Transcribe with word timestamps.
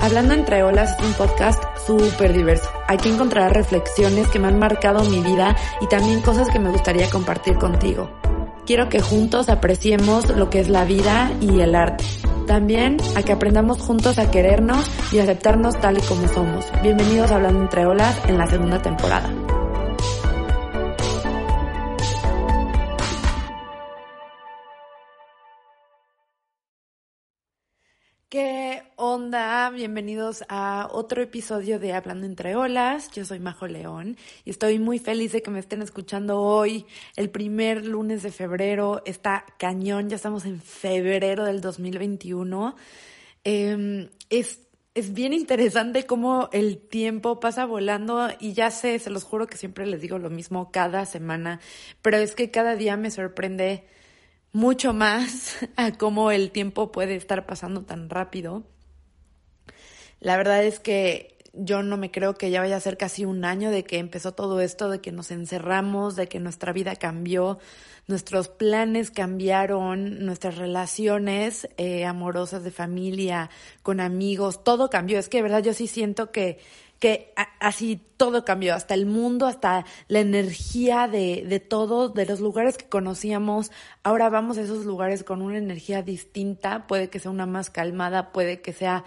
Hablando 0.00 0.32
entre 0.34 0.62
olas 0.62 0.96
es 0.98 1.06
un 1.06 1.12
podcast 1.14 1.62
súper 1.86 2.32
diverso. 2.32 2.70
Aquí 2.86 3.08
encontrarás 3.08 3.52
reflexiones 3.52 4.28
que 4.28 4.38
me 4.38 4.46
han 4.46 4.58
marcado 4.58 5.02
mi 5.04 5.20
vida 5.20 5.56
y 5.80 5.88
también 5.88 6.20
cosas 6.22 6.48
que 6.50 6.60
me 6.60 6.70
gustaría 6.70 7.10
compartir 7.10 7.56
contigo. 7.56 8.08
Quiero 8.64 8.88
que 8.88 9.00
juntos 9.00 9.48
apreciemos 9.48 10.28
lo 10.36 10.50
que 10.50 10.60
es 10.60 10.68
la 10.68 10.84
vida 10.84 11.32
y 11.40 11.60
el 11.60 11.74
arte. 11.74 12.04
También 12.46 12.96
a 13.16 13.22
que 13.22 13.32
aprendamos 13.32 13.80
juntos 13.80 14.18
a 14.18 14.30
querernos 14.30 14.88
y 15.12 15.18
aceptarnos 15.18 15.78
tal 15.80 15.98
y 15.98 16.02
como 16.02 16.28
somos. 16.28 16.66
Bienvenidos 16.82 17.32
a 17.32 17.36
Hablando 17.36 17.62
entre 17.62 17.84
olas 17.84 18.16
en 18.28 18.38
la 18.38 18.46
segunda 18.46 18.80
temporada. 18.80 19.30
Bienvenidos 29.30 30.42
a 30.48 30.88
otro 30.90 31.20
episodio 31.20 31.78
de 31.78 31.92
Hablando 31.92 32.24
entre 32.24 32.56
olas. 32.56 33.10
Yo 33.10 33.26
soy 33.26 33.40
Majo 33.40 33.66
León 33.66 34.16
y 34.46 34.50
estoy 34.50 34.78
muy 34.78 34.98
feliz 34.98 35.32
de 35.32 35.42
que 35.42 35.50
me 35.50 35.58
estén 35.58 35.82
escuchando 35.82 36.40
hoy, 36.40 36.86
el 37.14 37.28
primer 37.28 37.84
lunes 37.84 38.22
de 38.22 38.32
febrero. 38.32 39.02
Está 39.04 39.44
cañón, 39.58 40.08
ya 40.08 40.16
estamos 40.16 40.46
en 40.46 40.62
febrero 40.62 41.44
del 41.44 41.60
2021. 41.60 42.74
Em, 43.44 44.08
es, 44.30 44.66
es 44.94 45.12
bien 45.12 45.34
interesante 45.34 46.06
cómo 46.06 46.48
el 46.52 46.78
tiempo 46.78 47.38
pasa 47.38 47.66
volando 47.66 48.30
y 48.40 48.54
ya 48.54 48.70
sé, 48.70 48.98
se 48.98 49.10
los 49.10 49.24
juro 49.24 49.46
que 49.46 49.58
siempre 49.58 49.84
les 49.84 50.00
digo 50.00 50.18
lo 50.18 50.30
mismo 50.30 50.70
cada 50.72 51.04
semana, 51.04 51.60
pero 52.00 52.16
es 52.16 52.34
que 52.34 52.50
cada 52.50 52.76
día 52.76 52.96
me 52.96 53.10
sorprende 53.10 53.84
mucho 54.52 54.94
más 54.94 55.58
a 55.76 55.92
cómo 55.98 56.30
el 56.30 56.50
tiempo 56.50 56.90
puede 56.92 57.14
estar 57.16 57.44
pasando 57.44 57.82
tan 57.84 58.08
rápido. 58.08 58.64
La 60.20 60.36
verdad 60.36 60.64
es 60.64 60.80
que 60.80 61.36
yo 61.52 61.82
no 61.82 61.96
me 61.96 62.10
creo 62.10 62.34
que 62.34 62.50
ya 62.50 62.60
vaya 62.60 62.76
a 62.76 62.80
ser 62.80 62.96
casi 62.96 63.24
un 63.24 63.44
año 63.44 63.70
de 63.70 63.84
que 63.84 63.98
empezó 63.98 64.32
todo 64.32 64.60
esto, 64.60 64.90
de 64.90 65.00
que 65.00 65.12
nos 65.12 65.30
encerramos, 65.30 66.14
de 66.14 66.28
que 66.28 66.40
nuestra 66.40 66.72
vida 66.72 66.94
cambió, 66.96 67.58
nuestros 68.06 68.48
planes 68.48 69.10
cambiaron, 69.10 70.24
nuestras 70.24 70.56
relaciones 70.56 71.68
eh, 71.76 72.04
amorosas 72.04 72.64
de 72.64 72.70
familia, 72.70 73.50
con 73.82 74.00
amigos, 74.00 74.62
todo 74.62 74.88
cambió. 74.88 75.18
Es 75.18 75.28
que 75.28 75.38
de 75.38 75.42
verdad 75.42 75.62
yo 75.62 75.74
sí 75.74 75.86
siento 75.86 76.30
que 76.30 76.58
que 76.98 77.32
así 77.60 78.00
todo 78.16 78.44
cambió, 78.44 78.74
hasta 78.74 78.94
el 78.94 79.06
mundo, 79.06 79.46
hasta 79.46 79.84
la 80.08 80.18
energía 80.18 81.06
de, 81.06 81.44
de 81.48 81.60
todo, 81.60 82.08
de 82.08 82.26
los 82.26 82.40
lugares 82.40 82.76
que 82.76 82.88
conocíamos. 82.88 83.70
Ahora 84.02 84.28
vamos 84.30 84.58
a 84.58 84.62
esos 84.62 84.84
lugares 84.84 85.22
con 85.22 85.40
una 85.40 85.58
energía 85.58 86.02
distinta, 86.02 86.88
puede 86.88 87.08
que 87.08 87.20
sea 87.20 87.30
una 87.30 87.46
más 87.46 87.70
calmada, 87.70 88.32
puede 88.32 88.60
que 88.60 88.72
sea 88.72 89.04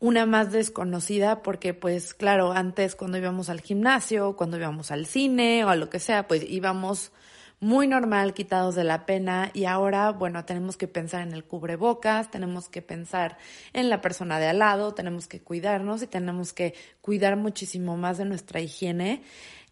una 0.00 0.26
más 0.26 0.50
desconocida, 0.50 1.42
porque 1.42 1.74
pues 1.74 2.14
claro, 2.14 2.52
antes 2.52 2.96
cuando 2.96 3.18
íbamos 3.18 3.50
al 3.50 3.60
gimnasio, 3.60 4.34
cuando 4.34 4.56
íbamos 4.56 4.90
al 4.90 5.06
cine 5.06 5.64
o 5.64 5.68
a 5.68 5.76
lo 5.76 5.90
que 5.90 6.00
sea, 6.00 6.26
pues 6.26 6.42
íbamos 6.48 7.12
muy 7.60 7.86
normal, 7.86 8.32
quitados 8.32 8.74
de 8.74 8.84
la 8.84 9.04
pena 9.04 9.50
y 9.52 9.66
ahora, 9.66 10.10
bueno, 10.12 10.46
tenemos 10.46 10.78
que 10.78 10.88
pensar 10.88 11.20
en 11.20 11.34
el 11.34 11.44
cubrebocas, 11.44 12.30
tenemos 12.30 12.70
que 12.70 12.80
pensar 12.80 13.36
en 13.74 13.90
la 13.90 14.00
persona 14.00 14.38
de 14.38 14.46
al 14.46 14.60
lado, 14.60 14.94
tenemos 14.94 15.28
que 15.28 15.42
cuidarnos 15.42 16.02
y 16.02 16.06
tenemos 16.06 16.54
que 16.54 16.74
cuidar 17.02 17.36
muchísimo 17.36 17.98
más 17.98 18.16
de 18.16 18.24
nuestra 18.24 18.60
higiene. 18.60 19.22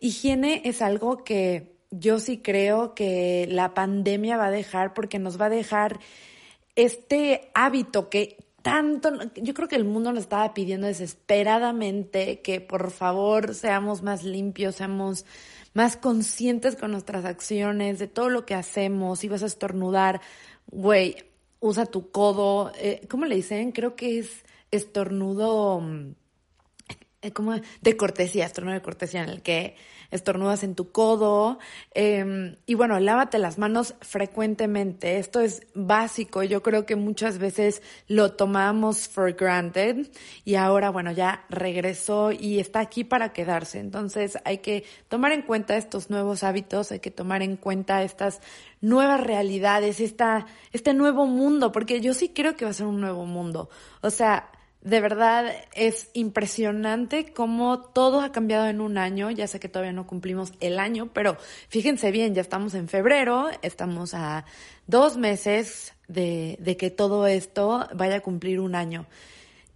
Higiene 0.00 0.60
es 0.66 0.82
algo 0.82 1.24
que 1.24 1.78
yo 1.90 2.20
sí 2.20 2.38
creo 2.38 2.94
que 2.94 3.48
la 3.50 3.72
pandemia 3.72 4.36
va 4.36 4.48
a 4.48 4.50
dejar 4.50 4.92
porque 4.92 5.18
nos 5.18 5.40
va 5.40 5.46
a 5.46 5.50
dejar 5.50 5.98
este 6.76 7.50
hábito 7.54 8.10
que 8.10 8.36
tanto, 8.62 9.10
yo 9.36 9.54
creo 9.54 9.68
que 9.68 9.76
el 9.76 9.84
mundo 9.84 10.12
nos 10.12 10.22
estaba 10.22 10.52
pidiendo 10.54 10.86
desesperadamente 10.86 12.40
que 12.40 12.60
por 12.60 12.90
favor 12.90 13.54
seamos 13.54 14.02
más 14.02 14.24
limpios, 14.24 14.76
seamos 14.76 15.24
más 15.74 15.96
conscientes 15.96 16.76
con 16.76 16.90
nuestras 16.90 17.24
acciones, 17.24 17.98
de 17.98 18.08
todo 18.08 18.30
lo 18.30 18.44
que 18.46 18.54
hacemos, 18.54 19.20
si 19.20 19.28
vas 19.28 19.42
a 19.42 19.46
estornudar, 19.46 20.20
güey, 20.66 21.16
usa 21.60 21.86
tu 21.86 22.10
codo, 22.10 22.72
eh, 22.76 23.06
¿cómo 23.08 23.26
le 23.26 23.36
dicen? 23.36 23.72
Creo 23.72 23.96
que 23.96 24.18
es 24.18 24.44
estornudo, 24.70 25.80
mm, 25.80 26.14
como 27.32 27.54
de 27.80 27.96
cortesía, 27.96 28.46
estornudo 28.46 28.74
de 28.74 28.82
cortesía, 28.82 29.24
en 29.24 29.30
el 29.30 29.42
que 29.42 29.76
estornudas 30.10 30.62
en 30.62 30.74
tu 30.74 30.90
codo. 30.90 31.58
Em, 31.92 32.56
y 32.66 32.74
bueno, 32.74 32.98
lávate 33.00 33.38
las 33.38 33.58
manos 33.58 33.94
frecuentemente. 34.00 35.18
Esto 35.18 35.40
es 35.40 35.66
básico. 35.74 36.42
Yo 36.42 36.62
creo 36.62 36.86
que 36.86 36.96
muchas 36.96 37.38
veces 37.38 37.82
lo 38.06 38.32
tomamos 38.32 39.08
for 39.08 39.32
granted 39.32 40.10
y 40.44 40.54
ahora, 40.54 40.90
bueno, 40.90 41.12
ya 41.12 41.44
regresó 41.50 42.32
y 42.32 42.60
está 42.60 42.80
aquí 42.80 43.04
para 43.04 43.32
quedarse. 43.32 43.80
Entonces 43.80 44.38
hay 44.44 44.58
que 44.58 44.84
tomar 45.08 45.32
en 45.32 45.42
cuenta 45.42 45.76
estos 45.76 46.10
nuevos 46.10 46.42
hábitos, 46.42 46.92
hay 46.92 47.00
que 47.00 47.10
tomar 47.10 47.42
en 47.42 47.56
cuenta 47.56 48.02
estas 48.02 48.40
nuevas 48.80 49.20
realidades, 49.20 50.00
esta, 50.00 50.46
este 50.72 50.94
nuevo 50.94 51.26
mundo, 51.26 51.72
porque 51.72 52.00
yo 52.00 52.14
sí 52.14 52.30
creo 52.30 52.56
que 52.56 52.64
va 52.64 52.70
a 52.70 52.74
ser 52.74 52.86
un 52.86 53.00
nuevo 53.00 53.26
mundo. 53.26 53.68
O 54.02 54.10
sea, 54.10 54.50
de 54.80 55.00
verdad 55.00 55.52
es 55.74 56.08
impresionante 56.12 57.32
cómo 57.32 57.80
todo 57.80 58.20
ha 58.20 58.32
cambiado 58.32 58.68
en 58.68 58.80
un 58.80 58.98
año. 58.98 59.30
Ya 59.30 59.46
sé 59.46 59.60
que 59.60 59.68
todavía 59.68 59.92
no 59.92 60.06
cumplimos 60.06 60.52
el 60.60 60.78
año, 60.78 61.10
pero 61.12 61.36
fíjense 61.68 62.10
bien, 62.10 62.34
ya 62.34 62.42
estamos 62.42 62.74
en 62.74 62.88
febrero, 62.88 63.48
estamos 63.62 64.14
a 64.14 64.44
dos 64.86 65.16
meses 65.16 65.94
de, 66.06 66.56
de 66.60 66.76
que 66.76 66.90
todo 66.90 67.26
esto 67.26 67.88
vaya 67.94 68.16
a 68.16 68.20
cumplir 68.20 68.60
un 68.60 68.74
año. 68.74 69.06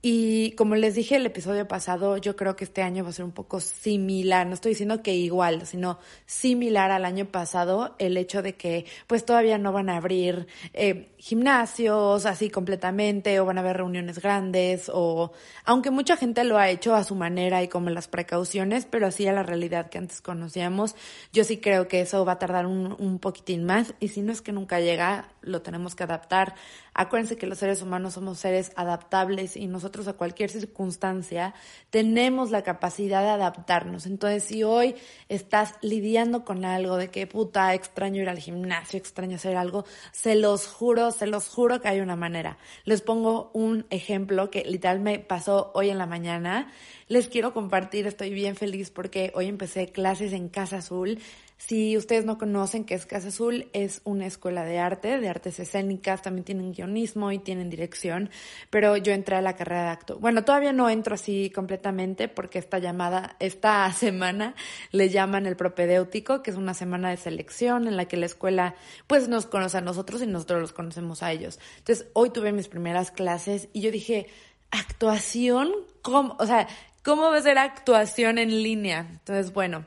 Y 0.05 0.51
como 0.57 0.75
les 0.75 0.97
dije 0.97 1.15
el 1.15 1.27
episodio 1.27 1.69
pasado, 1.69 2.17
yo 2.17 2.35
creo 2.35 2.57
que 2.57 2.65
este 2.65 2.83
año 2.83 3.05
va 3.05 3.11
a 3.11 3.13
ser 3.13 3.25
un 3.25 3.31
poco 3.31 3.61
similar, 3.61 4.49
no 4.49 4.55
estoy 4.55 4.71
diciendo 4.71 5.01
que 5.01 5.15
igual, 5.15 5.65
sino 5.65 6.01
similar 6.27 6.91
al 6.91 7.05
año 7.05 7.27
pasado, 7.27 7.95
el 8.01 8.17
hecho 8.17 8.43
de 8.43 8.57
que 8.57 8.85
pues 9.07 9.25
todavía 9.25 9.59
no 9.59 9.71
van 9.73 9.89
a 9.89 9.97
abrir 9.97 10.49
eh, 10.75 11.12
gimnasios 11.23 12.27
así 12.27 12.51
completamente 12.51 13.39
o 13.39 13.47
van 13.47 13.57
a 13.57 13.61
haber 13.61 13.77
reuniones 13.77 14.19
grandes 14.19 14.91
o 14.93 15.31
aunque 15.65 15.93
mucha 15.93 16.17
gente 16.17 16.43
lo 16.43 16.59
ha 16.59 16.69
hecho 16.69 16.97
a 16.97 17.05
su 17.05 17.15
manera 17.15 17.63
y 17.63 17.69
como 17.69 17.91
las 17.91 18.09
precauciones, 18.09 18.87
pero 18.87 19.07
así 19.07 19.29
a 19.29 19.33
la 19.33 19.45
realidad 19.45 19.89
que 19.89 19.99
antes 19.99 20.21
conocíamos, 20.21 20.97
yo 21.33 21.45
sí 21.45 21.59
creo 21.59 21.87
que 21.87 22.01
eso 22.01 22.25
va 22.25 22.33
a 22.33 22.39
tardar 22.41 22.67
un, 22.67 22.97
un 22.99 23.21
poquitín 23.21 23.65
más 23.65 23.95
y 24.01 24.09
si 24.09 24.21
no 24.21 24.33
es 24.33 24.43
que 24.43 24.51
nunca 24.51 24.81
llega, 24.81 25.29
lo 25.43 25.63
tenemos 25.63 25.95
que 25.95 26.03
adaptar. 26.03 26.57
Acuérdense 26.95 27.39
que 27.39 27.47
los 27.47 27.59
seres 27.59 27.81
humanos 27.81 28.15
somos 28.15 28.39
seres 28.39 28.73
adaptables 28.77 29.57
y 29.57 29.67
nosotros 29.67 30.09
a 30.09 30.13
cualquier 30.13 30.51
circunstancia, 30.51 31.55
tenemos 31.89 32.51
la 32.51 32.63
capacidad 32.63 33.23
de 33.23 33.31
adaptarnos. 33.31 34.05
Entonces, 34.05 34.45
si 34.45 34.63
hoy 34.63 34.97
estás 35.31 35.75
lidiando 35.81 36.45
con 36.45 36.67
algo 36.67 36.99
de 36.99 37.09
que 37.09 37.27
puta, 37.27 37.73
extraño 37.73 38.21
ir 38.21 38.29
al 38.29 38.39
gimnasio, 38.39 38.99
extraño 38.99 39.37
hacer 39.37 39.57
algo, 39.57 39.87
se 40.13 40.35
los 40.35 40.67
juro, 40.67 41.12
se 41.13 41.27
los 41.27 41.49
juro 41.49 41.81
que 41.81 41.89
hay 41.89 42.01
una 42.01 42.17
manera. 42.17 42.59
Les 42.85 43.03
pongo 43.03 43.51
un 43.55 43.87
ejemplo 43.91 44.51
que 44.51 44.65
literal 44.65 45.01
me 45.01 45.19
pasó 45.19 45.71
hoy 45.75 45.91
en 45.91 45.99
la 45.99 46.07
mañana. 46.07 46.73
Les 47.09 47.29
quiero 47.29 47.53
compartir, 47.53 48.07
estoy 48.07 48.31
bien 48.31 48.57
feliz 48.57 48.91
porque 48.91 49.33
hoy 49.35 49.47
empecé 49.47 49.93
clases 49.93 50.33
en 50.33 50.49
Casa 50.49 50.79
Azul 50.79 51.19
si 51.67 51.97
ustedes 51.97 52.25
no 52.25 52.39
conocen 52.39 52.85
qué 52.85 52.95
es 52.95 53.07
Casa 53.07 53.29
Azul, 53.29 53.69
es 53.73 54.01
una 54.03 54.27
escuela 54.27 54.65
de 54.65 54.81
arte, 54.81 55.21
de 55.21 55.29
artes 55.29 55.61
escénicas, 55.61 56.21
también 56.21 56.45
tienen 56.45 56.73
guionismo 56.73 57.31
y 57.31 57.39
tienen 57.39 57.71
dirección, 57.71 58.31
pero 58.69 58.97
yo 58.97 59.13
entré 59.13 59.37
a 59.37 59.43
la 59.43 59.55
carrera 59.55 59.85
de 59.85 59.89
acto. 59.91 60.19
Bueno, 60.19 60.45
todavía 60.45 60.73
no 60.73 60.91
entro 60.91 61.15
así 61.15 61.51
completamente 61.55 62.27
porque 62.27 62.59
esta 62.59 62.81
llamada, 62.81 63.37
esta 63.39 63.93
semana 63.93 64.57
le 64.91 65.09
llaman 65.09 65.47
el 65.47 65.55
propedéutico, 65.55 66.43
que 66.43 66.51
es 66.51 66.57
una 66.57 66.75
semana 66.75 67.11
de 67.11 67.17
selección 67.17 67.87
en 67.87 67.97
la 67.97 68.07
que 68.07 68.17
la 68.17 68.27
escuela 68.27 68.75
pues 69.07 69.29
nos 69.29 69.47
conoce 69.47 69.79
a 69.79 69.83
nosotros 69.83 70.21
y 70.21 70.27
nosotros 70.27 70.61
los 70.61 70.73
conocemos 70.73 71.23
a 71.23 71.31
ellos. 71.31 71.61
Entonces, 71.79 72.09
hoy 72.15 72.31
tuve 72.31 72.51
mis 72.51 72.67
primeras 72.67 73.13
clases 73.13 73.69
y 73.73 73.83
yo 73.83 73.93
dije, 73.93 74.27
actuación, 74.73 75.71
¿cómo? 76.03 76.37
O 76.41 76.47
sea, 76.47 76.67
¿cómo 77.05 77.31
va 77.31 77.37
a 77.37 77.43
ser 77.43 77.59
actuación 77.59 78.39
en 78.39 78.65
línea? 78.65 79.07
Entonces, 79.09 79.53
bueno, 79.53 79.85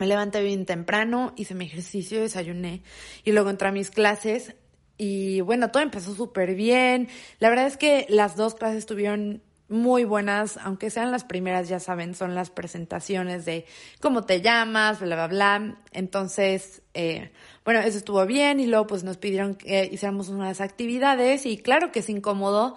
me 0.00 0.06
levanté 0.06 0.42
bien 0.42 0.64
temprano, 0.64 1.34
hice 1.36 1.54
mi 1.54 1.66
ejercicio, 1.66 2.20
desayuné 2.20 2.82
y 3.22 3.32
luego 3.32 3.50
entré 3.50 3.68
a 3.68 3.72
mis 3.72 3.90
clases 3.90 4.54
y 4.96 5.42
bueno, 5.42 5.70
todo 5.70 5.82
empezó 5.82 6.14
súper 6.14 6.54
bien. 6.54 7.08
La 7.38 7.50
verdad 7.50 7.66
es 7.66 7.76
que 7.76 8.06
las 8.08 8.34
dos 8.34 8.54
clases 8.54 8.78
estuvieron 8.78 9.42
muy 9.68 10.04
buenas, 10.04 10.56
aunque 10.56 10.90
sean 10.90 11.12
las 11.12 11.24
primeras, 11.24 11.68
ya 11.68 11.78
saben, 11.80 12.14
son 12.14 12.34
las 12.34 12.50
presentaciones 12.50 13.44
de 13.44 13.66
cómo 14.00 14.24
te 14.24 14.40
llamas, 14.40 15.00
bla, 15.00 15.14
bla, 15.14 15.28
bla. 15.28 15.78
Entonces, 15.92 16.82
eh, 16.94 17.30
bueno, 17.64 17.80
eso 17.80 17.98
estuvo 17.98 18.24
bien 18.26 18.58
y 18.58 18.66
luego 18.66 18.86
pues 18.86 19.04
nos 19.04 19.18
pidieron 19.18 19.54
que 19.54 19.88
hiciéramos 19.92 20.28
unas 20.28 20.60
actividades 20.60 21.46
y 21.46 21.58
claro 21.58 21.92
que 21.92 22.00
es 22.00 22.08
incómodo 22.08 22.76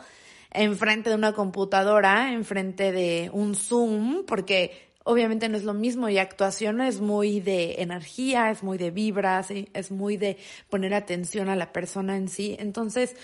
enfrente 0.51 1.09
de 1.09 1.15
una 1.15 1.33
computadora, 1.33 2.31
enfrente 2.31 2.91
de 2.91 3.29
un 3.33 3.55
Zoom, 3.55 4.25
porque 4.25 4.92
obviamente 5.03 5.49
no 5.49 5.57
es 5.57 5.63
lo 5.63 5.73
mismo 5.73 6.09
y 6.09 6.17
actuación 6.17 6.81
es 6.81 7.01
muy 7.01 7.39
de 7.39 7.81
energía, 7.81 8.49
es 8.51 8.63
muy 8.63 8.77
de 8.77 8.91
vibras, 8.91 9.49
es 9.51 9.91
muy 9.91 10.17
de 10.17 10.37
poner 10.69 10.93
atención 10.93 11.49
a 11.49 11.55
la 11.55 11.73
persona 11.73 12.17
en 12.17 12.29
sí. 12.29 12.55
Entonces, 12.59 13.15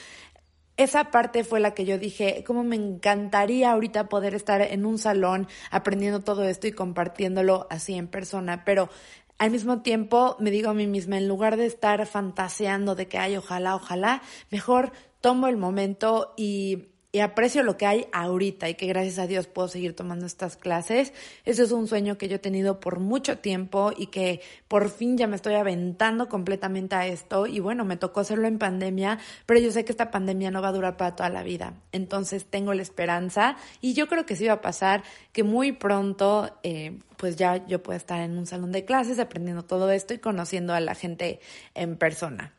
esa 0.77 1.11
parte 1.11 1.43
fue 1.43 1.59
la 1.59 1.73
que 1.73 1.85
yo 1.85 1.97
dije, 1.97 2.43
como 2.45 2.63
me 2.63 2.77
encantaría 2.77 3.71
ahorita 3.71 4.07
poder 4.07 4.33
estar 4.33 4.61
en 4.61 4.85
un 4.85 4.97
salón 4.97 5.47
aprendiendo 5.71 6.21
todo 6.21 6.43
esto 6.45 6.67
y 6.67 6.71
compartiéndolo 6.71 7.67
así 7.69 7.95
en 7.95 8.07
persona, 8.07 8.63
pero 8.63 8.89
al 9.37 9.51
mismo 9.51 9.81
tiempo 9.81 10.37
me 10.39 10.51
digo 10.51 10.69
a 10.69 10.73
mí 10.73 10.87
misma, 10.87 11.17
en 11.17 11.27
lugar 11.27 11.57
de 11.57 11.65
estar 11.65 12.05
fantaseando 12.05 12.95
de 12.95 13.07
que 13.07 13.17
hay 13.17 13.35
ojalá, 13.35 13.75
ojalá, 13.75 14.21
mejor 14.51 14.91
tomo 15.21 15.47
el 15.47 15.57
momento 15.57 16.33
y 16.37 16.89
y 17.11 17.19
aprecio 17.19 17.63
lo 17.63 17.75
que 17.75 17.87
hay 17.87 18.07
ahorita 18.11 18.69
y 18.69 18.75
que 18.75 18.85
gracias 18.85 19.17
a 19.17 19.25
Dios 19.25 19.47
puedo 19.47 19.67
seguir 19.67 19.95
tomando 19.95 20.27
estas 20.27 20.57
clases. 20.57 21.11
Ese 21.43 21.63
es 21.63 21.71
un 21.71 21.87
sueño 21.87 22.17
que 22.17 22.27
yo 22.27 22.35
he 22.35 22.39
tenido 22.39 22.79
por 22.79 22.99
mucho 22.99 23.39
tiempo 23.39 23.91
y 23.97 24.07
que 24.07 24.41
por 24.67 24.89
fin 24.89 25.17
ya 25.17 25.25
me 25.25 25.35
estoy 25.35 25.55
aventando 25.55 26.29
completamente 26.29 26.95
a 26.95 27.07
esto 27.07 27.47
y 27.47 27.59
bueno, 27.59 27.83
me 27.83 27.97
tocó 27.97 28.19
hacerlo 28.19 28.47
en 28.47 28.59
pandemia, 28.59 29.17
pero 29.47 29.59
yo 29.59 29.71
sé 29.71 29.85
que 29.85 29.91
esta 29.91 30.11
pandemia 30.11 30.51
no 30.51 30.61
va 30.61 30.67
a 30.67 30.73
durar 30.73 30.97
para 30.97 31.15
toda 31.15 31.29
la 31.29 31.41
vida. 31.41 31.73
Entonces 31.91 32.45
tengo 32.45 32.75
la 32.75 32.83
esperanza 32.83 33.57
y 33.81 33.93
yo 33.93 34.07
creo 34.07 34.27
que 34.27 34.35
sí 34.35 34.45
va 34.45 34.53
a 34.53 34.61
pasar 34.61 35.03
que 35.31 35.43
muy 35.43 35.71
pronto 35.71 36.51
eh, 36.61 36.99
pues 37.17 37.37
ya 37.37 37.65
yo 37.65 37.81
pueda 37.81 37.97
estar 37.97 38.21
en 38.21 38.37
un 38.37 38.45
salón 38.45 38.71
de 38.71 38.85
clases 38.85 39.19
aprendiendo 39.19 39.63
todo 39.63 39.89
esto 39.91 40.13
y 40.13 40.19
conociendo 40.19 40.75
a 40.75 40.79
la 40.79 40.93
gente 40.93 41.39
en 41.73 41.97
persona. 41.97 42.53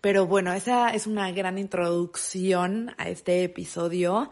Pero 0.00 0.26
bueno, 0.26 0.52
esa 0.52 0.90
es 0.90 1.06
una 1.06 1.30
gran 1.32 1.58
introducción 1.58 2.94
a 2.96 3.08
este 3.08 3.44
episodio. 3.44 4.30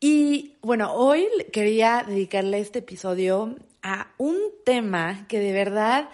Y 0.00 0.56
bueno, 0.62 0.92
hoy 0.94 1.26
quería 1.52 2.04
dedicarle 2.06 2.58
este 2.58 2.80
episodio 2.80 3.56
a 3.82 4.12
un 4.18 4.36
tema 4.64 5.26
que 5.28 5.38
de 5.38 5.52
verdad 5.52 6.08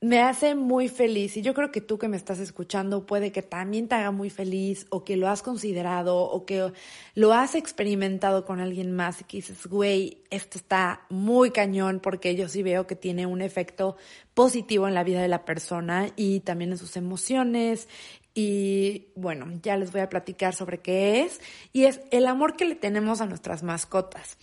me 0.00 0.20
hace 0.20 0.54
muy 0.54 0.88
feliz 0.88 1.36
y 1.36 1.42
yo 1.42 1.54
creo 1.54 1.72
que 1.72 1.80
tú 1.80 1.98
que 1.98 2.06
me 2.06 2.16
estás 2.16 2.38
escuchando 2.38 3.04
puede 3.04 3.32
que 3.32 3.42
también 3.42 3.88
te 3.88 3.96
haga 3.96 4.12
muy 4.12 4.30
feliz 4.30 4.86
o 4.90 5.04
que 5.04 5.16
lo 5.16 5.28
has 5.28 5.42
considerado 5.42 6.18
o 6.18 6.46
que 6.46 6.72
lo 7.14 7.32
has 7.32 7.56
experimentado 7.56 8.44
con 8.44 8.60
alguien 8.60 8.92
más 8.92 9.20
y 9.20 9.24
que 9.24 9.38
dices, 9.38 9.66
güey, 9.66 10.22
esto 10.30 10.58
está 10.58 11.02
muy 11.08 11.50
cañón 11.50 11.98
porque 12.00 12.36
yo 12.36 12.48
sí 12.48 12.62
veo 12.62 12.86
que 12.86 12.94
tiene 12.94 13.26
un 13.26 13.42
efecto 13.42 13.96
positivo 14.34 14.86
en 14.86 14.94
la 14.94 15.02
vida 15.02 15.20
de 15.20 15.28
la 15.28 15.44
persona 15.44 16.08
y 16.14 16.40
también 16.40 16.70
en 16.70 16.78
sus 16.78 16.96
emociones 16.96 17.88
y 18.34 19.08
bueno, 19.16 19.46
ya 19.64 19.76
les 19.76 19.90
voy 19.90 20.02
a 20.02 20.08
platicar 20.08 20.54
sobre 20.54 20.78
qué 20.78 21.22
es 21.22 21.40
y 21.72 21.86
es 21.86 22.00
el 22.12 22.28
amor 22.28 22.54
que 22.54 22.66
le 22.66 22.76
tenemos 22.76 23.20
a 23.20 23.26
nuestras 23.26 23.64
mascotas. 23.64 24.38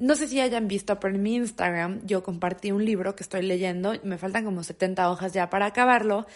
No 0.00 0.16
sé 0.16 0.28
si 0.28 0.40
hayan 0.40 0.66
visto, 0.66 0.98
pero 0.98 1.14
en 1.14 1.22
mi 1.22 1.34
Instagram 1.34 2.00
yo 2.06 2.22
compartí 2.22 2.72
un 2.72 2.86
libro 2.86 3.14
que 3.14 3.22
estoy 3.22 3.42
leyendo, 3.42 3.92
me 4.02 4.16
faltan 4.16 4.46
como 4.46 4.62
70 4.62 5.10
hojas 5.10 5.34
ya 5.34 5.50
para 5.50 5.66
acabarlo, 5.66 6.26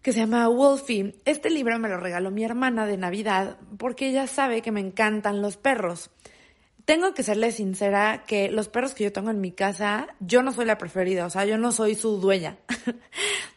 que 0.00 0.12
se 0.12 0.20
llama 0.20 0.48
Wolfie. 0.48 1.14
Este 1.26 1.50
libro 1.50 1.78
me 1.78 1.90
lo 1.90 1.98
regaló 1.98 2.30
mi 2.30 2.42
hermana 2.42 2.86
de 2.86 2.96
Navidad 2.96 3.58
porque 3.76 4.08
ella 4.08 4.26
sabe 4.26 4.62
que 4.62 4.72
me 4.72 4.80
encantan 4.80 5.42
los 5.42 5.58
perros. 5.58 6.08
Tengo 6.86 7.12
que 7.12 7.22
serle 7.22 7.52
sincera 7.52 8.24
que 8.26 8.48
los 8.48 8.70
perros 8.70 8.94
que 8.94 9.04
yo 9.04 9.12
tengo 9.12 9.28
en 9.28 9.42
mi 9.42 9.52
casa, 9.52 10.06
yo 10.20 10.42
no 10.42 10.52
soy 10.52 10.64
la 10.64 10.78
preferida, 10.78 11.26
o 11.26 11.30
sea, 11.30 11.44
yo 11.44 11.58
no 11.58 11.72
soy 11.72 11.96
su 11.96 12.18
dueña. 12.18 12.56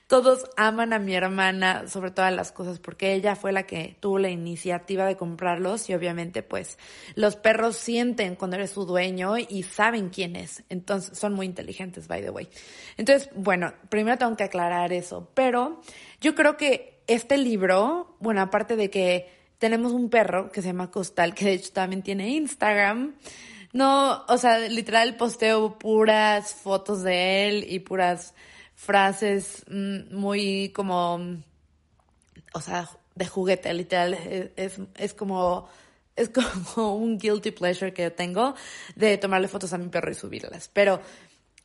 Todos 0.09 0.49
aman 0.57 0.91
a 0.91 0.97
mi 0.97 1.13
hermana 1.13 1.87
sobre 1.87 2.09
todas 2.09 2.33
las 2.33 2.51
cosas 2.51 2.79
porque 2.79 3.13
ella 3.13 3.35
fue 3.35 3.51
la 3.51 3.67
que 3.67 3.95
tuvo 3.99 4.17
la 4.17 4.31
iniciativa 4.31 5.05
de 5.05 5.15
comprarlos 5.15 5.87
y 5.87 5.93
obviamente 5.93 6.41
pues 6.41 6.79
los 7.13 7.35
perros 7.35 7.75
sienten 7.75 8.35
cuando 8.35 8.55
eres 8.55 8.71
su 8.71 8.85
dueño 8.85 9.37
y 9.37 9.61
saben 9.61 10.09
quién 10.09 10.35
es. 10.35 10.63
Entonces 10.67 11.15
son 11.15 11.33
muy 11.33 11.45
inteligentes, 11.45 12.07
by 12.07 12.23
the 12.23 12.31
way. 12.31 12.49
Entonces, 12.97 13.29
bueno, 13.35 13.71
primero 13.89 14.17
tengo 14.17 14.35
que 14.35 14.45
aclarar 14.45 14.93
eso, 14.93 15.29
pero 15.35 15.79
yo 16.19 16.33
creo 16.33 16.57
que 16.57 17.03
este 17.05 17.37
libro, 17.37 18.17
bueno, 18.19 18.41
aparte 18.41 18.75
de 18.75 18.89
que 18.89 19.31
tenemos 19.59 19.91
un 19.91 20.09
perro 20.09 20.51
que 20.51 20.63
se 20.63 20.69
llama 20.69 20.89
Costal, 20.89 21.35
que 21.35 21.45
de 21.45 21.53
hecho 21.53 21.71
también 21.71 22.01
tiene 22.01 22.29
Instagram. 22.29 23.13
No, 23.73 24.25
o 24.27 24.37
sea, 24.39 24.57
literal 24.57 25.17
posteo 25.17 25.77
puras 25.77 26.55
fotos 26.55 27.03
de 27.03 27.47
él 27.47 27.65
y 27.69 27.77
puras 27.77 28.33
frases 28.79 29.65
mm, 29.69 30.15
muy 30.15 30.69
como, 30.69 31.19
o 32.53 32.61
sea, 32.61 32.89
de 33.13 33.27
juguete, 33.27 33.73
literal, 33.73 34.13
es, 34.55 34.79
es, 34.95 35.13
como 35.13 35.67
es 36.15 36.29
como 36.73 36.95
un 36.95 37.17
guilty 37.17 37.51
pleasure 37.51 37.93
que 37.93 38.03
yo 38.03 38.13
tengo 38.13 38.55
de 38.95 39.17
tomarle 39.17 39.49
fotos 39.49 39.73
a 39.73 39.77
mi 39.77 39.89
perro 39.89 40.11
y 40.11 40.15
subirlas. 40.15 40.69
Pero, 40.71 41.01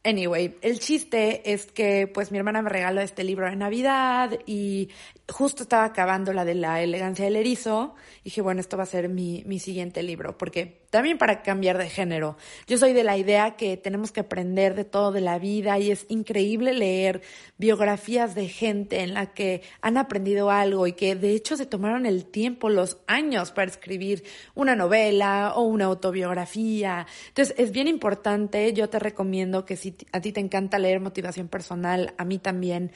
anyway, 0.03 0.59
el 0.61 0.81
chiste 0.81 1.53
es 1.53 1.67
que 1.67 2.09
pues 2.09 2.33
mi 2.33 2.39
hermana 2.39 2.63
me 2.63 2.69
regaló 2.69 3.01
este 3.01 3.23
libro 3.23 3.49
de 3.49 3.55
Navidad 3.55 4.37
y 4.45 4.91
justo 5.33 5.63
estaba 5.63 5.85
acabando 5.85 6.33
la 6.33 6.45
de 6.45 6.57
la 6.57 6.83
elegancia 6.83 7.27
del 7.27 7.37
erizo. 7.37 7.95
Y 8.23 8.25
dije, 8.25 8.43
bueno, 8.43 8.61
esto 8.61 8.77
va 8.77 8.83
a 8.83 8.87
ser 8.87 9.09
mi, 9.09 9.45
mi 9.47 9.61
siguiente 9.61 10.03
libro, 10.03 10.37
porque 10.37 10.84
también 10.95 11.19
para 11.19 11.43
cambiar 11.43 11.77
de 11.77 11.91
género. 11.91 12.37
Yo 12.69 12.79
soy 12.79 12.93
de 12.93 13.03
la 13.03 13.17
idea 13.17 13.57
que 13.57 13.77
tenemos 13.77 14.13
que 14.13 14.21
aprender 14.21 14.77
de 14.77 14.85
todo 14.85 15.11
de 15.11 15.21
la 15.21 15.41
vida 15.41 15.77
y 15.81 15.91
es 15.91 16.07
increíble 16.09 16.73
leer 16.73 17.21
biografías 17.59 18.37
de 18.37 18.47
gente 18.47 19.01
en 19.01 19.13
la 19.13 19.33
que 19.35 19.63
han 19.81 19.97
aprendido 19.97 20.53
algo 20.53 20.87
y 20.87 20.93
que 20.93 21.17
de 21.17 21.33
hecho 21.33 21.57
se 21.57 21.67
tomaron 21.67 22.07
el 22.07 22.27
tiempo, 22.27 22.71
los 22.71 22.99
años 23.09 23.51
para 23.51 23.73
escribir 23.73 24.23
una 24.55 24.77
novela 24.77 25.55
o 25.57 25.63
una 25.63 25.87
autobiografía. 25.87 27.09
Entonces 27.27 27.57
es 27.59 27.73
bien 27.73 27.89
importante, 27.89 28.73
yo 28.73 28.89
te 28.89 29.01
recomiendo 29.01 29.65
que 29.65 29.77
si 29.77 29.97
a 30.13 30.21
ti 30.21 30.31
te 30.31 30.39
encanta 30.39 30.79
leer 30.79 31.01
motivación 31.01 31.49
personal, 31.49 32.15
a 32.19 32.25
mí 32.25 32.39
también, 32.39 32.93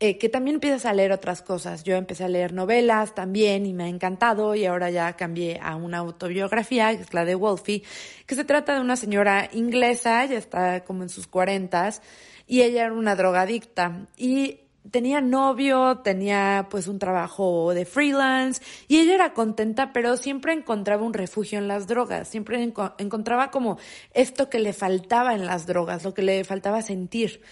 eh, 0.00 0.16
que 0.16 0.28
también 0.28 0.56
empieces 0.56 0.86
a 0.86 0.92
leer 0.92 1.10
otras 1.10 1.42
cosas. 1.42 1.82
Yo 1.82 1.96
empecé 1.96 2.22
a 2.22 2.28
leer 2.28 2.52
novelas 2.52 3.14
también 3.14 3.66
y 3.66 3.72
me 3.72 3.84
ha 3.84 3.88
encantado 3.88 4.54
y 4.54 4.64
ahora 4.64 4.90
ya 4.90 5.14
cambié 5.14 5.58
a 5.60 5.74
una 5.74 5.98
autobiografía, 5.98 6.96
que 6.96 7.02
es 7.02 7.12
la 7.14 7.24
de 7.24 7.34
Wolfie, 7.34 7.82
que 8.24 8.34
se 8.36 8.44
trata 8.44 8.74
de 8.74 8.80
una 8.80 8.94
señora 8.94 9.48
inglesa, 9.52 10.24
ya 10.26 10.38
está 10.38 10.84
como 10.84 11.02
en 11.02 11.08
sus 11.08 11.26
cuarentas, 11.26 12.00
y 12.46 12.62
ella 12.62 12.84
era 12.86 12.92
una 12.92 13.16
drogadicta 13.16 14.06
y 14.16 14.60
tenía 14.90 15.20
novio, 15.20 15.98
tenía 15.98 16.68
pues 16.70 16.86
un 16.86 16.98
trabajo 16.98 17.74
de 17.74 17.84
freelance 17.84 18.62
y 18.86 18.98
ella 19.00 19.14
era 19.14 19.34
contenta, 19.34 19.92
pero 19.92 20.16
siempre 20.16 20.52
encontraba 20.52 21.02
un 21.02 21.12
refugio 21.12 21.58
en 21.58 21.68
las 21.68 21.86
drogas, 21.88 22.28
siempre 22.28 22.62
encontraba 22.98 23.50
como 23.50 23.78
esto 24.14 24.48
que 24.48 24.60
le 24.60 24.72
faltaba 24.72 25.34
en 25.34 25.44
las 25.44 25.66
drogas, 25.66 26.04
lo 26.04 26.14
que 26.14 26.22
le 26.22 26.44
faltaba 26.44 26.82
sentir. 26.82 27.42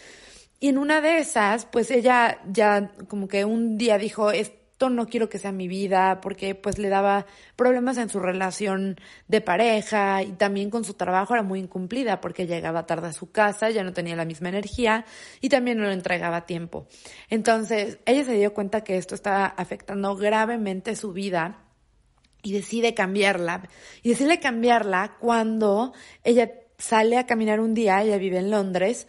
Y 0.59 0.69
en 0.69 0.79
una 0.79 1.01
de 1.01 1.19
esas, 1.19 1.67
pues 1.67 1.91
ella 1.91 2.41
ya 2.51 2.93
como 3.09 3.29
que 3.29 3.45
un 3.45 3.77
día 3.77 3.99
dijo, 3.99 4.31
esto 4.31 4.91
no 4.91 5.07
quiero 5.07 5.29
que 5.29 5.39
sea 5.39 5.53
mi 5.53 5.69
vida, 5.69 6.21
porque 6.21 6.55
pues 6.55 6.79
le 6.79 6.89
daba 6.89 7.27
problemas 7.57 7.97
en 7.99 8.09
su 8.09 8.21
relación 8.21 8.97
de 9.29 9.41
pareja 9.41 10.23
y 10.23 10.33
también 10.33 10.71
con 10.71 10.85
su 10.85 10.95
trabajo 10.95 11.35
era 11.35 11.43
muy 11.43 11.61
incumplida 11.61 12.21
porque 12.21 12.47
llegaba 12.47 12.87
tarde 12.87 13.09
a 13.09 13.13
su 13.13 13.31
casa, 13.31 13.71
ya 13.71 13.85
no 13.85 13.93
tenía 13.93 14.17
la 14.17 14.25
misma 14.25 14.49
energía 14.51 15.05
y 15.41 15.49
también 15.49 15.79
no 15.79 15.85
le 15.85 15.95
entregaba 15.95 16.47
tiempo. 16.47 16.87
Entonces, 17.31 17.99
ella 18.05 18.25
se 18.25 18.33
dio 18.33 18.53
cuenta 18.53 18.83
que 18.83 18.97
esto 18.97 19.15
estaba 19.15 19.47
afectando 19.47 20.17
gravemente 20.17 20.97
su 20.97 21.13
vida 21.13 21.63
y 22.43 22.53
decide 22.53 22.95
cambiarla. 22.95 23.69
Y 24.03 24.11
decide 24.11 24.41
cambiarla 24.41 25.17
cuando 25.19 25.93
ella 26.23 26.51
sale 26.79 27.17
a 27.19 27.27
caminar 27.27 27.61
un 27.61 27.75
día, 27.75 28.03
ella 28.03 28.19
vive 28.19 28.39
en 28.39 28.51
Londres, 28.51 29.09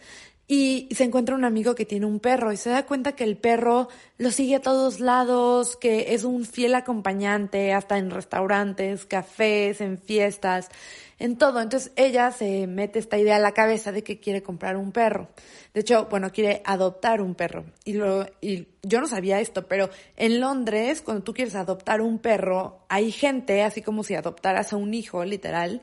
y 0.50 0.88
se 0.92 1.04
encuentra 1.04 1.34
un 1.34 1.44
amigo 1.44 1.74
que 1.74 1.84
tiene 1.84 2.06
un 2.06 2.20
perro 2.20 2.50
y 2.52 2.56
se 2.56 2.70
da 2.70 2.86
cuenta 2.86 3.12
que 3.12 3.24
el 3.24 3.36
perro 3.36 3.88
lo 4.16 4.30
sigue 4.30 4.56
a 4.56 4.62
todos 4.62 4.98
lados, 4.98 5.76
que 5.76 6.14
es 6.14 6.24
un 6.24 6.46
fiel 6.46 6.74
acompañante, 6.74 7.74
hasta 7.74 7.98
en 7.98 8.10
restaurantes, 8.10 9.04
cafés, 9.04 9.82
en 9.82 9.98
fiestas, 9.98 10.70
en 11.18 11.36
todo. 11.36 11.60
Entonces 11.60 11.92
ella 11.96 12.30
se 12.30 12.66
mete 12.66 12.98
esta 12.98 13.18
idea 13.18 13.36
a 13.36 13.40
la 13.40 13.52
cabeza 13.52 13.92
de 13.92 14.02
que 14.02 14.20
quiere 14.20 14.42
comprar 14.42 14.78
un 14.78 14.90
perro. 14.90 15.28
De 15.74 15.80
hecho, 15.80 16.06
bueno, 16.06 16.32
quiere 16.32 16.62
adoptar 16.64 17.20
un 17.20 17.34
perro. 17.34 17.66
Y, 17.84 17.92
lo, 17.92 18.26
y 18.40 18.68
yo 18.82 19.02
no 19.02 19.06
sabía 19.06 19.40
esto, 19.40 19.68
pero 19.68 19.90
en 20.16 20.40
Londres, 20.40 21.02
cuando 21.02 21.24
tú 21.24 21.34
quieres 21.34 21.56
adoptar 21.56 22.00
un 22.00 22.20
perro, 22.20 22.86
hay 22.88 23.12
gente, 23.12 23.62
así 23.62 23.82
como 23.82 24.02
si 24.02 24.14
adoptaras 24.14 24.72
a 24.72 24.76
un 24.76 24.94
hijo, 24.94 25.26
literal, 25.26 25.82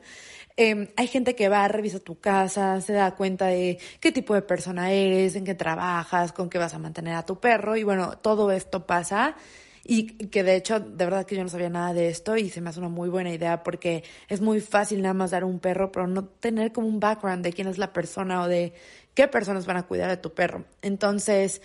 Em, 0.58 0.88
hay 0.96 1.06
gente 1.06 1.34
que 1.34 1.50
va, 1.50 1.68
revisa 1.68 2.00
tu 2.00 2.18
casa, 2.18 2.80
se 2.80 2.94
da 2.94 3.14
cuenta 3.14 3.46
de 3.48 3.78
qué 4.00 4.10
tipo 4.10 4.32
de 4.34 4.40
persona 4.40 4.90
eres, 4.90 5.36
en 5.36 5.44
qué 5.44 5.54
trabajas, 5.54 6.32
con 6.32 6.48
qué 6.48 6.56
vas 6.56 6.72
a 6.72 6.78
mantener 6.78 7.14
a 7.14 7.26
tu 7.26 7.38
perro 7.38 7.76
y 7.76 7.82
bueno, 7.82 8.16
todo 8.18 8.50
esto 8.50 8.86
pasa 8.86 9.36
y 9.84 10.06
que 10.28 10.42
de 10.42 10.56
hecho, 10.56 10.80
de 10.80 11.04
verdad 11.04 11.26
que 11.26 11.36
yo 11.36 11.42
no 11.42 11.50
sabía 11.50 11.68
nada 11.68 11.92
de 11.92 12.08
esto 12.08 12.36
y 12.36 12.48
se 12.48 12.60
me 12.60 12.70
hace 12.70 12.80
una 12.80 12.88
muy 12.88 13.08
buena 13.10 13.30
idea 13.32 13.62
porque 13.62 14.02
es 14.28 14.40
muy 14.40 14.60
fácil 14.60 15.02
nada 15.02 15.14
más 15.14 15.30
dar 15.30 15.44
un 15.44 15.60
perro, 15.60 15.92
pero 15.92 16.06
no 16.06 16.24
tener 16.24 16.72
como 16.72 16.88
un 16.88 17.00
background 17.00 17.44
de 17.44 17.52
quién 17.52 17.68
es 17.68 17.76
la 17.76 17.92
persona 17.92 18.42
o 18.42 18.48
de 18.48 18.72
qué 19.14 19.28
personas 19.28 19.66
van 19.66 19.76
a 19.76 19.86
cuidar 19.86 20.08
de 20.08 20.16
tu 20.16 20.32
perro. 20.34 20.64
Entonces, 20.82 21.60